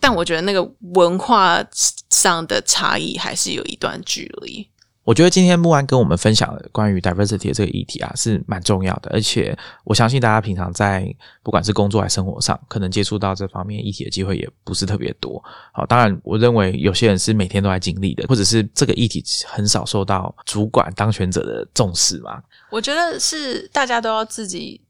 [0.00, 0.60] 但我觉得那个
[0.94, 1.64] 文化
[2.10, 4.68] 上的差异还是有一段距离。
[5.04, 15.42] 我觉得今天木安跟我们分享的关于 diversity 的这个议题啊，是蛮重要的，而且我相信大家平常在不管是工作还是生活上，可能接触到这方面议题的机会也不是特别多。
[15.72, 22.42] 好，当然我认为有些人是每天都在经历的，或者是这个议题很少受到主管当权者的重视嘛。
[22.70, 24.80] 我觉得是大家都要自己。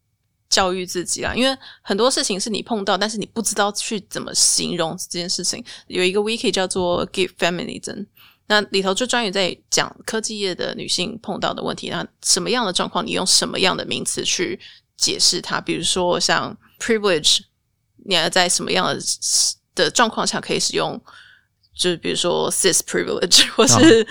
[0.51, 5.65] 教育自己啦，因为很多事情是你碰到，但是你不知道去怎么形容这件事情。
[5.87, 8.05] 有一个 wiki 叫做 Give Feminism，
[8.51, 14.59] 那里头就专于在讲科技业的女性碰到的问题，那什么样的状况，你用什么样的名词去
[14.97, 15.61] 解释它？
[15.61, 17.39] 比如说像 privilege，
[18.05, 19.01] 你要在什么样的
[19.77, 21.01] 的状况下可以使用，
[21.77, 24.05] 就是比如说 cis privilege， 或是、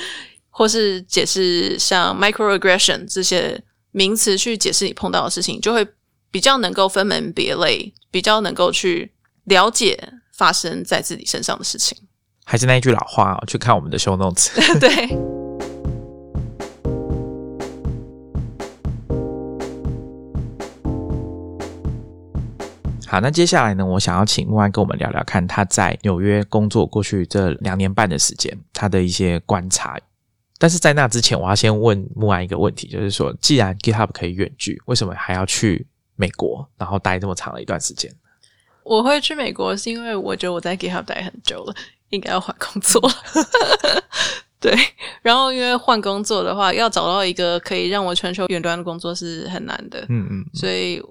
[0.50, 3.62] 或是解释像 microaggression 这些
[3.92, 5.86] 名词去解释你碰到的事情，就会
[6.32, 9.12] 比较能够分门别类，比较能够去
[9.44, 11.98] 了解发生在自己身上的事情。
[12.52, 14.50] 还是那一句老话、哦，去看我们的 show notes。
[14.82, 14.90] 对。
[23.06, 29.96] 好，那接下来呢，我想要请木安跟我们聊聊看他在纽约工作过去这两年半的时间，他的一些观察。
[30.58, 35.86] 但是在那之前，我要先问木安一个问题，就是说，既然 GitHub 可以远距，为什么还要去
[36.16, 38.12] 美国，然后待这么长的一段时间？
[38.84, 41.76] 我会去美国是因为我觉得我在 GitHub 待很久了，
[42.10, 44.04] 应该要换工作了。
[44.60, 44.78] 对，
[45.22, 50.02] 然后因为换工作的话，要找到一个可以让我全球远端的工作是很难的。
[50.10, 51.02] 嗯嗯，所以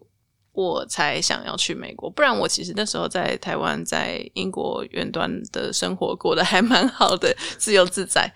[0.53, 2.11] 我才想要去美国。
[2.11, 8.31] 不然我其实那时候在台湾、在英国远端的生活过得还蛮好的，自由自在。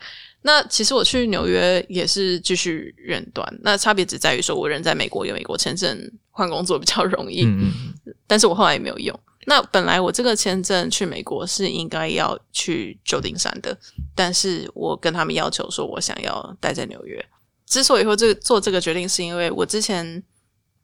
[0.45, 5.97] 那其实我去纽约也是继续远端，那差别只在于说我人在美国有美国签证，
[6.31, 7.45] 换工作比较容易。
[7.45, 7.71] 嗯
[8.07, 9.19] 嗯但是我后来也没有用。
[9.47, 13.77] 那本来我这个签证去美国是应该要去旧金山的，
[14.15, 17.25] 但是我跟他们要求说我想要待在纽约。
[17.67, 20.23] 之所以会这个做这个决定，是因为我之前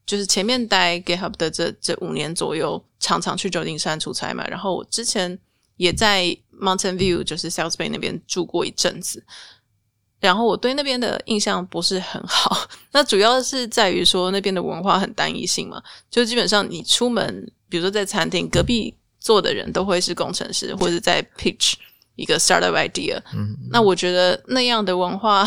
[0.06, 4.46] 就是前面待 GitHub 的这这五年左右，常常去旧金山出差嘛。
[4.46, 5.38] 然后我之前
[5.76, 6.24] 也在
[6.61, 9.22] Mountain View，就是 South Bay 那边住过一阵子。
[10.21, 21.75] 然后我对那边的印象不是很好，那主要是在于说那边的文化很单一性嘛，就基本上你出门，比如说在餐厅隔壁坐的人都会是工程师，或者在 pitch
[22.16, 23.21] 一个 startup idea。
[23.33, 25.47] 嗯，那我觉得那样的文化，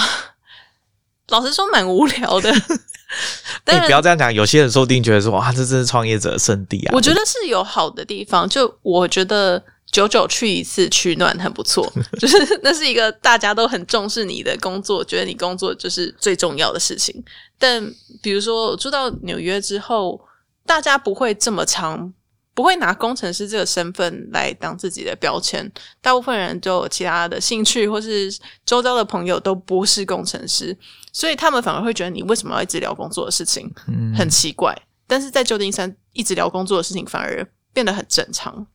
[1.30, 2.52] 老实说蛮无聊的。
[3.12, 6.92] 你、当然不要这样讲，有些人说不定觉得说，哇，这真是创业者的圣地啊！
[6.96, 9.62] 我觉得是有好的地方，就我觉得
[9.92, 17.24] 久久去一次取暖很不错， 就是那是一个大家都很重视你的工作，觉得你工作就是最重要的事情。
[17.60, 17.86] 但
[18.22, 20.20] 比如说我住到纽约之后，
[20.66, 22.14] 大家不会这么长，
[22.54, 25.70] 不会拿工程师这个身份来当自己的标签，
[26.02, 28.34] 大部分人就有其他的兴趣，或是
[28.66, 30.76] 周遭的朋友都不是工程师，
[31.12, 34.74] 所以他们反而会觉得你为什么要一直聊工作的事情，嗯很奇怪。
[35.06, 38.66] 但是在旧金山一直聊工作的事情，反而变得很正常。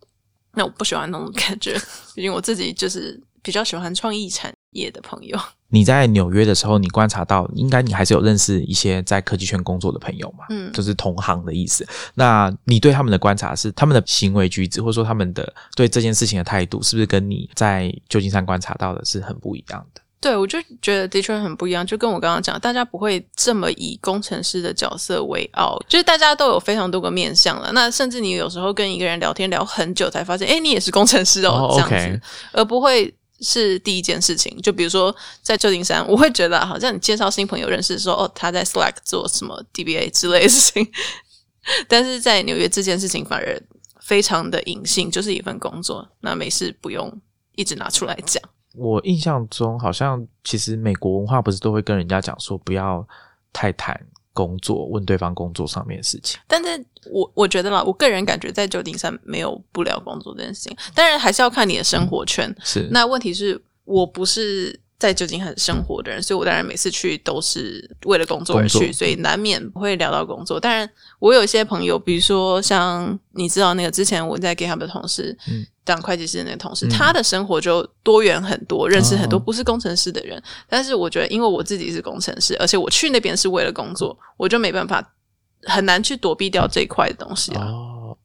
[0.57, 1.75] 那我不喜欢那种感觉，
[2.15, 5.39] 毕竟我自己就是比较喜欢创意产业的朋友。
[5.69, 10.47] 你在纽约的时候，你观察到，应该你还是有认识一些在科技圈工作的朋友嘛？
[10.49, 11.87] 嗯就是同行的意思。
[12.15, 20.01] 那你对他们的观察是，他们的行为举止，或者说他们的对这件事情的态度，是不是跟你在旧金山观察到的是很不一样的？
[20.27, 27.70] 对，我就觉得的确很不一样，就跟我刚刚讲，大家不会这么以工程师的角色为傲，就是大家都有非常多个面向了。
[27.72, 32.20] 那甚至你有时候跟一个人聊天聊很久，才发现，哎，你也是工程师哦，哦这样子
[32.51, 34.61] 而不会是第一件事情。
[34.61, 40.91] 就比如说在旧金山，我会觉得好像你介绍新朋友认识说，哦，他在 Slack 做什么 DBA 之类的事情，
[41.87, 43.62] 但是在纽约这件事情反而
[44.01, 47.16] 非常的隐性，就是一份工作，那没事不用
[47.55, 48.43] 一直拿出来讲。
[48.77, 53.07] 我印象中，好像其实美国文化不是都会跟人家讲说，不要
[53.53, 53.99] 太谈
[54.33, 56.39] 工作，问对方工作上面的事情。
[56.47, 62.55] 但是我我觉得啦，我个人感觉在旧金山没有不聊工作这件事情，当然还是要看你的生活圈。
[62.62, 70.61] 是，那问题是我不是在旧金山生活的人，所以我当然每次去都是为了工作而去，所以难免会聊到工作。
[70.61, 80.43] 当然，我有一些朋友，比如说像你知道那个之前我在给他们的同事，嗯当会计师的那个同事，嗯他的生活就多元很多，认识很多哦不是工程师的人。
[80.68, 85.14] 但是我觉得，因为我自己是工程师，而且我去那边是为了工作，我就没办法
[85.62, 87.64] 很难去躲避掉这一块的东西啊。
[87.66, 88.18] 哦，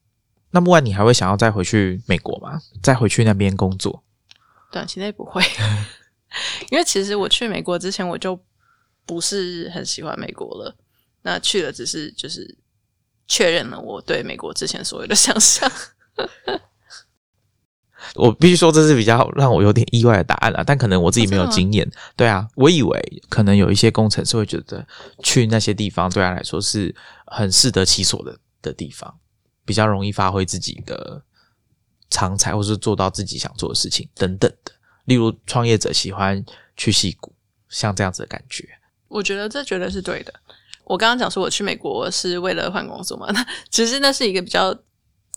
[0.50, 2.60] 那木安，你还会想要再回去美国吗？
[2.82, 4.04] 再回去那边工作？
[4.72, 5.44] 短期内不会，
[6.72, 8.40] 因为其实我去美国之前我就
[9.06, 10.76] 不是很喜欢美国了。
[11.22, 12.58] 那去了只是就是
[13.28, 15.72] 确认了我对美国之前所有的想象。
[18.16, 21.90] 我必须说，这是比较让我有点意外的答案了，但可能我自己没有经验。
[22.16, 24.86] 对啊，我以为可能有一些工程师会觉得
[25.24, 26.94] 去那些地方对他来说是
[27.28, 29.14] 很适得其所的的地方，
[29.66, 31.24] 比较容易发挥自己的
[32.10, 34.74] 长才，或是做到自己想做的事情等等的。
[35.06, 36.44] 例如，创业者喜欢
[36.76, 37.34] 去戏谷，
[37.70, 38.68] 像这样子的感觉。
[39.08, 40.34] 我觉得这绝对是对的。
[40.84, 44.78] 我刚刚讲说我去美国是为了换工作嘛，那其实那是一个比较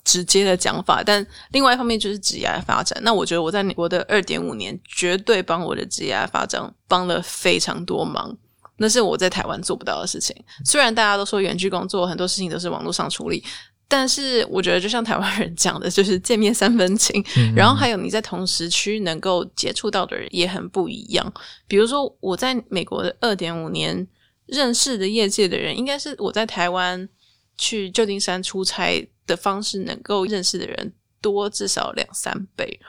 [0.04, 2.98] 直接的讲法，但另外一方面就是职业发展。
[3.02, 8.36] 那我觉得我在美国的二点五年，绝对帮我的职业发展帮了非常多忙。
[8.76, 10.34] 那是我在台湾做不到的事情。
[10.64, 13.42] 虽然大家都说远距工作很多事情都是网络上处理，
[13.86, 17.24] 但是我觉得，就像台湾人讲的，就是见面三分情。
[17.54, 21.32] 然后还有你在同时区能够接触到的人也很不一样。
[21.68, 24.06] 比如说，我在美国的二点五年
[24.46, 27.08] 认识的业界的人，应该是我在台湾
[27.56, 32.80] 去旧金山出差的方式能够认识的人多至少两三倍。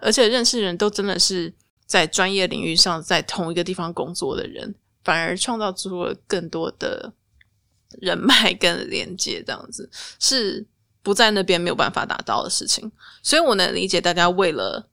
[0.00, 1.52] 而且认识人都真的是
[1.86, 7.12] 在专业领域上在同一个地方工作的人，反而创造出了更多的。
[8.00, 9.86] 人脉跟连接这样子
[10.18, 10.66] 是
[11.02, 12.90] 不在那边没有办法达到的事情，
[13.22, 14.88] 所以我能理解大家为了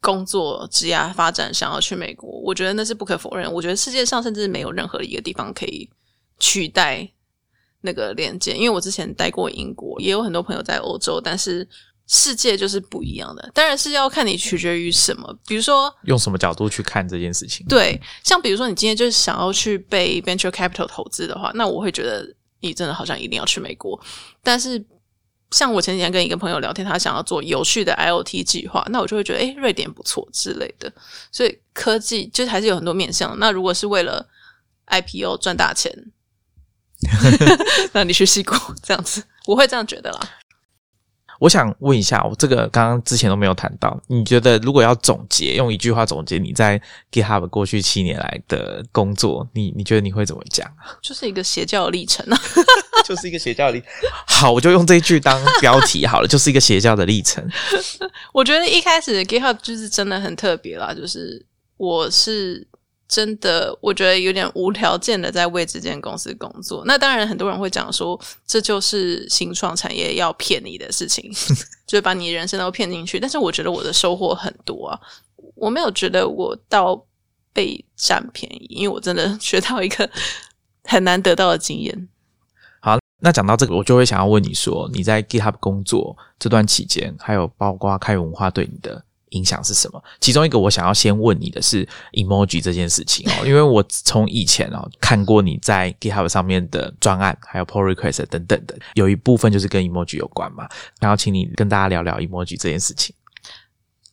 [0.00, 3.52] 工作、职业发展想要去美国，我觉得那是不可否认。
[3.52, 5.90] 我觉得世界上甚至没有任何一个地方可以
[6.38, 7.12] 取代
[7.80, 11.68] 那个链接，因为我之前待过英国，也有很多朋友在欧洲，但是。
[12.12, 15.32] 世界就是不一样的，当然是要看你取决于什么。
[15.46, 17.64] 比如说，用什么角度去看这件事情？
[17.68, 22.28] 对，像比如说，你今天就是想要去被 venture capital 投资的话，那我会觉得
[22.58, 23.96] 你真的好像一定要去美国。
[24.42, 24.84] 但是，
[25.52, 30.92] 像我前几天跟一个朋友聊天，他想要做有序的 IOT 计划，那我就会觉得，哎，瑞典不错之类的。
[31.30, 33.38] 所以，科技就是还是有很多面向。
[33.38, 34.28] 那如果是为了
[34.88, 35.92] IPO 赚大钱，
[37.92, 40.20] 那你去西谷这样子， 我会这样觉得啦。
[41.38, 46.78] 我想问一下，我这个刚刚之前都没有谈到，你觉得如果要总结，用一句话总结你在
[47.10, 50.70] GitHub 过去七年来的工作，你你觉得你会怎么讲？
[51.00, 52.38] 就是一个邪教的历程啊，
[53.06, 53.82] 就是一个邪教历。
[54.26, 57.42] 好，我就用这一句当标题好了，就是一个邪教的历程。
[58.34, 61.46] 我觉得一开始 GitHub 就是真的很特别啦，就是
[61.78, 62.68] 我是。
[63.10, 66.84] 真的，我觉得有点无条件的在为这间公司工作。
[66.86, 71.28] 那当然，很多人会讲说，这就是新创产业要骗你的事情，
[71.88, 73.18] 就是把你人生都骗进去。
[73.18, 75.00] 但是，我觉得我的收获很多啊，
[75.56, 77.04] 我没有觉得我到
[77.52, 80.08] 被占便宜，因为我真的学到一个
[80.84, 82.08] 很难得到的经验。
[82.78, 89.04] 好，那讲到这个，我就会想要问你说，你在 GitHub 工作这段期间，还有包括开文化对你的。
[89.30, 90.02] 影响是什么？
[90.20, 100.68] 其中一个我想要先问你的是 emoji 这件事情哦，因为我从以前哦看过你在 GitHub 上面的专案，还有 pull request 等等的，有一部分就是跟 emoji 有关嘛。
[101.00, 103.14] 然后请你跟大家聊聊 emoji 这件事情。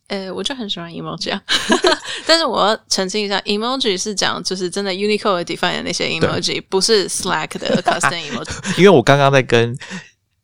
[0.08, 1.42] 呃，我就很喜欢 emoji 啊，
[2.26, 8.78] 但是我要澄清一下，emoji 是讲就是真的 Unicode define 的那些 emoji，不是 Slack 的 custom emoji。
[8.80, 9.78] 因为我刚刚在跟。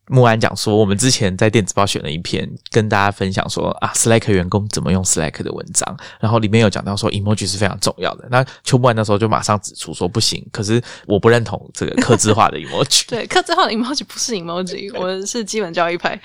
[0.08, 8.28] 木安讲说，我们之前在电子报选了一篇，跟大家分享说啊，Slack 员工怎么用 Slack 的文章，然后里面有讲到说，emoji 是非常重要的。
[8.30, 13.04] 那邱木安那时候就马上指出说，不行，可是我不认同这个刻字化的 emoji。
[13.08, 16.20] 对，刻字化的 emoji 不是 emoji，我是基本教育派。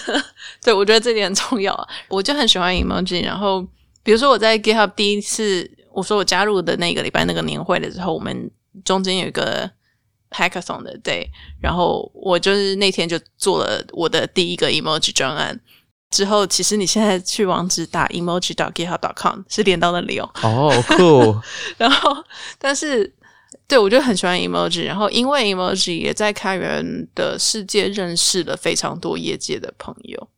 [0.64, 3.22] 对，我觉得这点很重要啊，我就很喜欢 emoji。
[3.22, 3.60] 然后，
[4.02, 8.50] 比如说我在 GitHub 第一次我说我加入的那个礼拜那个年会的时候，我们
[8.84, 9.70] 中间有一个。
[10.30, 11.26] Hackathon 的 day，
[11.60, 15.58] 然后我就是那天就做了我的第一个 emoji 专案。
[16.10, 20.30] 之后，其实你现在去网址打 emoji dot github dot com 是连到那里哦。
[20.42, 21.42] 哦，cool。
[21.76, 22.16] 然后，
[22.58, 23.12] 但是
[23.66, 24.84] 对我就很喜欢 emoji。
[24.84, 30.28] 然后，因为 emoji 也在开源的世界认识了非常多业界的朋友。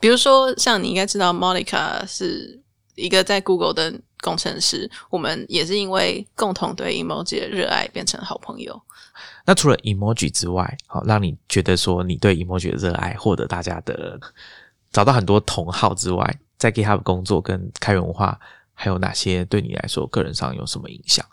[0.00, 2.62] 比如说，像你应该知道，Monica 是
[2.94, 4.00] 一个在 Google 的。
[4.24, 8.80] 工程师，我们也是因为共同对 emoji 的热爱变成好朋友。
[9.44, 14.18] 那除了 emoji 之外，好让你觉得说你对 emoji 的热爱获得大家的
[14.90, 18.40] 找到很多同好之外，在 GitHub 工作跟开源文化
[18.72, 21.24] 还有哪些对你来说个人上有什么影响？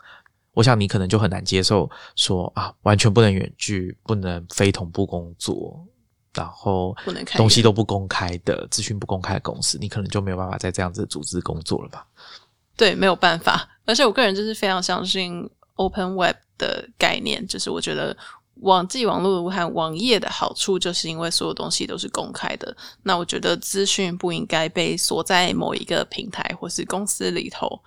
[0.52, 5.82] 我想你可能就很难接受说啊，完全不能远距，不能非同步工作，
[6.34, 12.06] 然后不能东西都不公开的资讯不公开的公司，你可能就没有办法在这样子的组织工作了吧？
[12.82, 13.68] 对，没有办法。
[13.86, 18.16] 而且我个人就是非常相信 Open Web 的概念，就是我觉得
[18.54, 22.76] 网际网络和网页的好处，就是因为所有东西都是公开的。
[23.04, 27.80] 那我觉得资讯不应该被锁在某一个平台或是公司里头，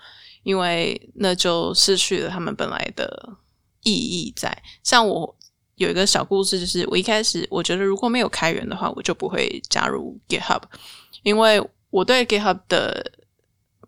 [0.43, 3.35] 因为那就失去了他们本来的
[3.83, 4.57] 意义在。
[4.81, 5.35] 像我
[5.75, 10.61] 有一个小故事，就是我一开始我觉得如果没有开源的话，我就不会加入 GitHub，
[11.23, 13.11] 因为我对 GitHub 的。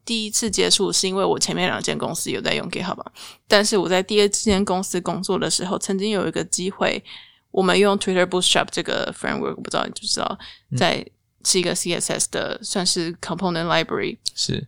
[0.08, 2.98] 第一次接触是因为我前面两间公司有在用 GitHub，
[3.46, 7.04] 但是我在第二间公司工作的时候，曾经有一个机会，
[7.52, 10.40] 我们用 Twitter Bootstrap 这个 framework，我不知道你知不知道，
[10.78, 11.06] 在
[11.44, 14.66] 是一个 CSS 的算是 component library，是。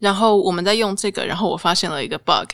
[0.00, 2.50] 然后我们在用这个，然后我发现了一个 bug，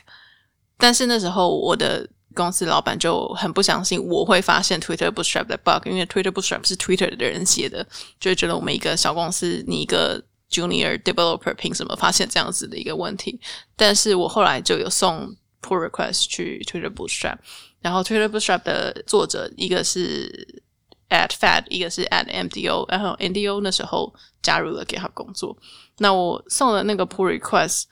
[0.76, 7.86] 但是那时候我的公司老板就很不相信我会发现 Twitter Bootstrap 的 bug，因为 Twitter Bootstrap 是 Twitter 的人写的，
[8.20, 10.22] 就觉得我们一个小公司，你一个。
[10.50, 13.40] Junior developer 凭什么发现这样子的一个问题？
[13.76, 17.38] 但是我后来就有送 pull request 去 Twitter Bootstrap，
[17.80, 20.62] 然后 Twitter Bootstrap 的作者一个是
[21.08, 25.56] at Fat，一个是 at MDO，然后 MDO 那时候加入了 GitHub 工作。
[25.98, 27.84] 那我送的那个 pull request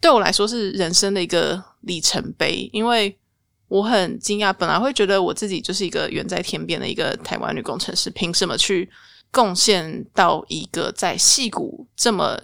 [0.00, 3.16] 对我来说是人生的一个里程碑，因为
[3.68, 8.88] 我很惊讶，本来会觉得我自己就是一个远在天边的一个台湾女工程师，凭什么去
[9.30, 12.40] 贡献到一个在戏谷这么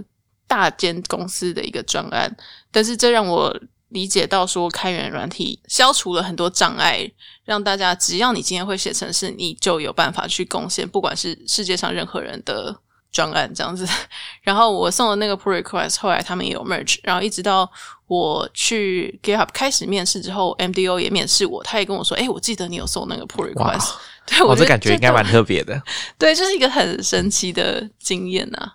[0.46, 2.36] 大间公司的一个专案？
[2.70, 3.58] 但是这让我
[3.88, 7.10] 理解到，说开源软体消除了很多障碍，
[7.44, 12.74] 让大家只要你今天会写程式，你就有办法去贡献，不管是世界上任何人的
[13.12, 13.86] 专案这样子。
[14.42, 17.70] 然后我送的那个 pull request，后来他们也有 merge，然后一直到
[18.06, 23.92] 我去 GitHub 开始面试之后，MDO 也面试我，他也跟我说：“哎，我记得你有送那个 pull request。
[24.26, 25.80] ”对我这感觉应该蛮特别的。
[26.18, 28.72] 对，就是一个很神奇的经验呐。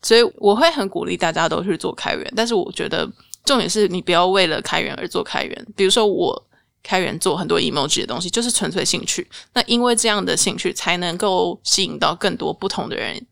[0.00, 3.10] 所以我会很鼓励大家都去做开源，但是我觉得。
[3.46, 5.66] 重点是你不要为了开源而做开源。
[5.76, 6.46] 比如说，我
[6.84, 9.26] 开源做很多 emoji 的东西，就是纯粹兴趣。
[9.54, 13.26] 那因为这样的兴趣，才能够吸引到更多不同的人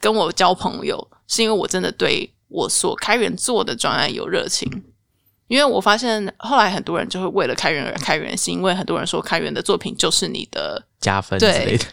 [0.00, 1.06] 跟我交朋友。
[1.28, 4.68] 是因为我真的对我所开源做的专案有热情。
[5.46, 11.84] 因为我发现后来很多人就会为了开源而开源，是因为很多人说开源的作品就是你的加分之类的。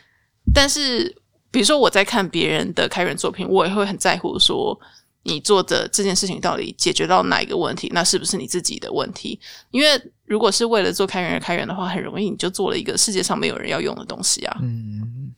[0.54, 1.14] 但是，
[1.52, 4.80] 比如说我在看别人的开源作品，我也会很在乎说。
[5.28, 7.92] 你做的这件事情到底解决到哪一个问题？
[7.94, 9.40] 那是不是你自己的问题？
[9.72, 14.58] 因为如果是为了做开源而开源的话，很容易你就做了一个世界上没有人要用的东西啊。
[14.62, 15.34] 嗯，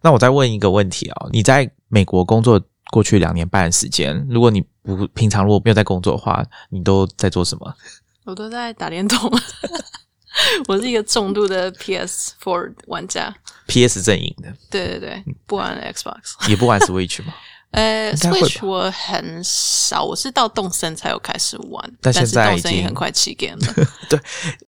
[0.00, 2.60] 那我再问一个问题啊，你在美国工作
[2.92, 7.74] 过去两年半的时间，如果你不平常如果没有在工作的话，你都在做什么？
[8.24, 9.18] 我都在打电动。
[10.68, 13.34] 我是一个重度的 PS Four 玩家
[13.66, 14.54] ，PS 阵营的。
[14.70, 17.34] 对对对，不玩 Xbox，也不玩 Switch 吗？
[17.72, 23.86] 呃，Switch 我很少，我是到动森才有开始玩，但现在已经很快起 game 了。
[24.10, 24.18] 对，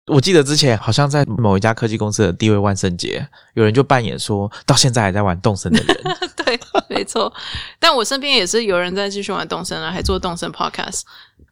[0.07, 5.97] 我记得之前好像在某一家科技公司的地位万圣节，有人就扮演说到现在还在玩动森的人。
[6.45, 7.33] 对，没错。
[7.79, 11.01] 但我身边也是有人在继续玩动森啊，还做动森 podcast。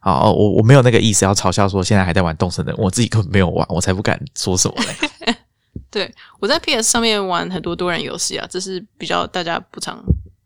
[0.00, 5.34] 好，我我没有那个意思要嘲笑说现在还在玩动森的人，我自己根本没有玩，我才不敢说什么嘞。
[5.90, 10.00] 对，我在 PS 上面玩很多多人游戏啊，这是比较大家不常。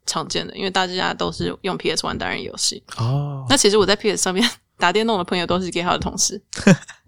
[0.07, 3.44] 常见的，因为大家都是用 PS 玩单人游戏哦。
[3.48, 4.48] 那其实我在 PS 上面
[4.78, 6.40] 打电动的朋友都是 GitHub 的同事，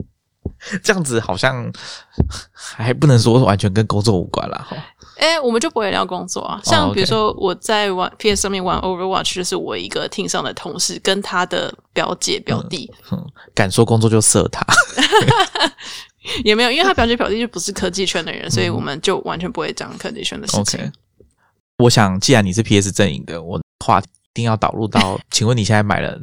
[0.82, 1.72] 这样子好像
[2.52, 4.76] 还不能说完全跟工作无关了哈。
[5.18, 6.60] 哎， 我们就不会聊工作啊。
[6.64, 12.90] 像比如说我在玩 PS 上面玩 Overwatch，就是我一个 team 上的同事跟他的表姐表弟，
[13.54, 14.64] 敢说工作就色他，
[16.44, 20.92] 也没有，因为他表姐表弟就不是科技圈的人，所以我们就完全不会讲科技圈的事情。
[21.78, 24.04] 我想，既然你是 PS 阵营的，我话一
[24.34, 25.18] 定要导入到。
[25.30, 26.18] 请问你现在买了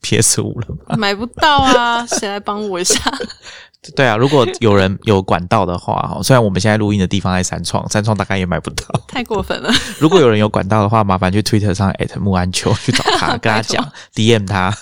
[0.00, 0.96] PS 五了吗？
[0.96, 2.98] 买不到啊，谁来帮我一下？
[3.94, 9.70] 对啊，如果有人有管道的话，虽然我们现在录音的地方在三创，三创大概也买不到， 太过分了。
[9.98, 14.74] 如果有人有管道的话，麻烦去 Twitter 上木安秋去找他，跟他讲 DM 他。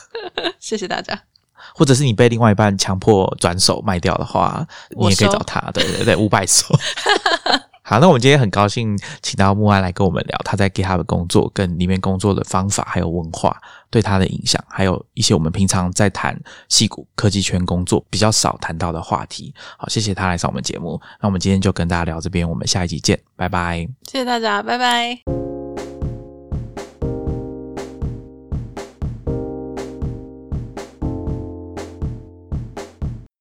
[0.60, 1.20] 谢谢大家。
[1.74, 4.64] 或者是你被另外一半强迫转手卖掉的话，
[4.96, 5.60] 你也可以找他。
[5.72, 6.66] 对对对，五百手。
[7.86, 13.54] 好，那我们今天很高兴请到木安来跟我们聊他在 GitHub 的工作，跟里面工作的方法，还有文化
[13.90, 16.34] 对他的影响，还有一些我们平常在谈
[16.70, 19.52] 戏骨科技圈工作比较少谈到的话题。
[19.76, 20.98] 好，谢谢他来上我们节目。
[21.20, 23.86] 那我们今天就跟大家聊这边，我们下一集见，拜拜。
[24.10, 25.53] 谢谢大家，拜拜。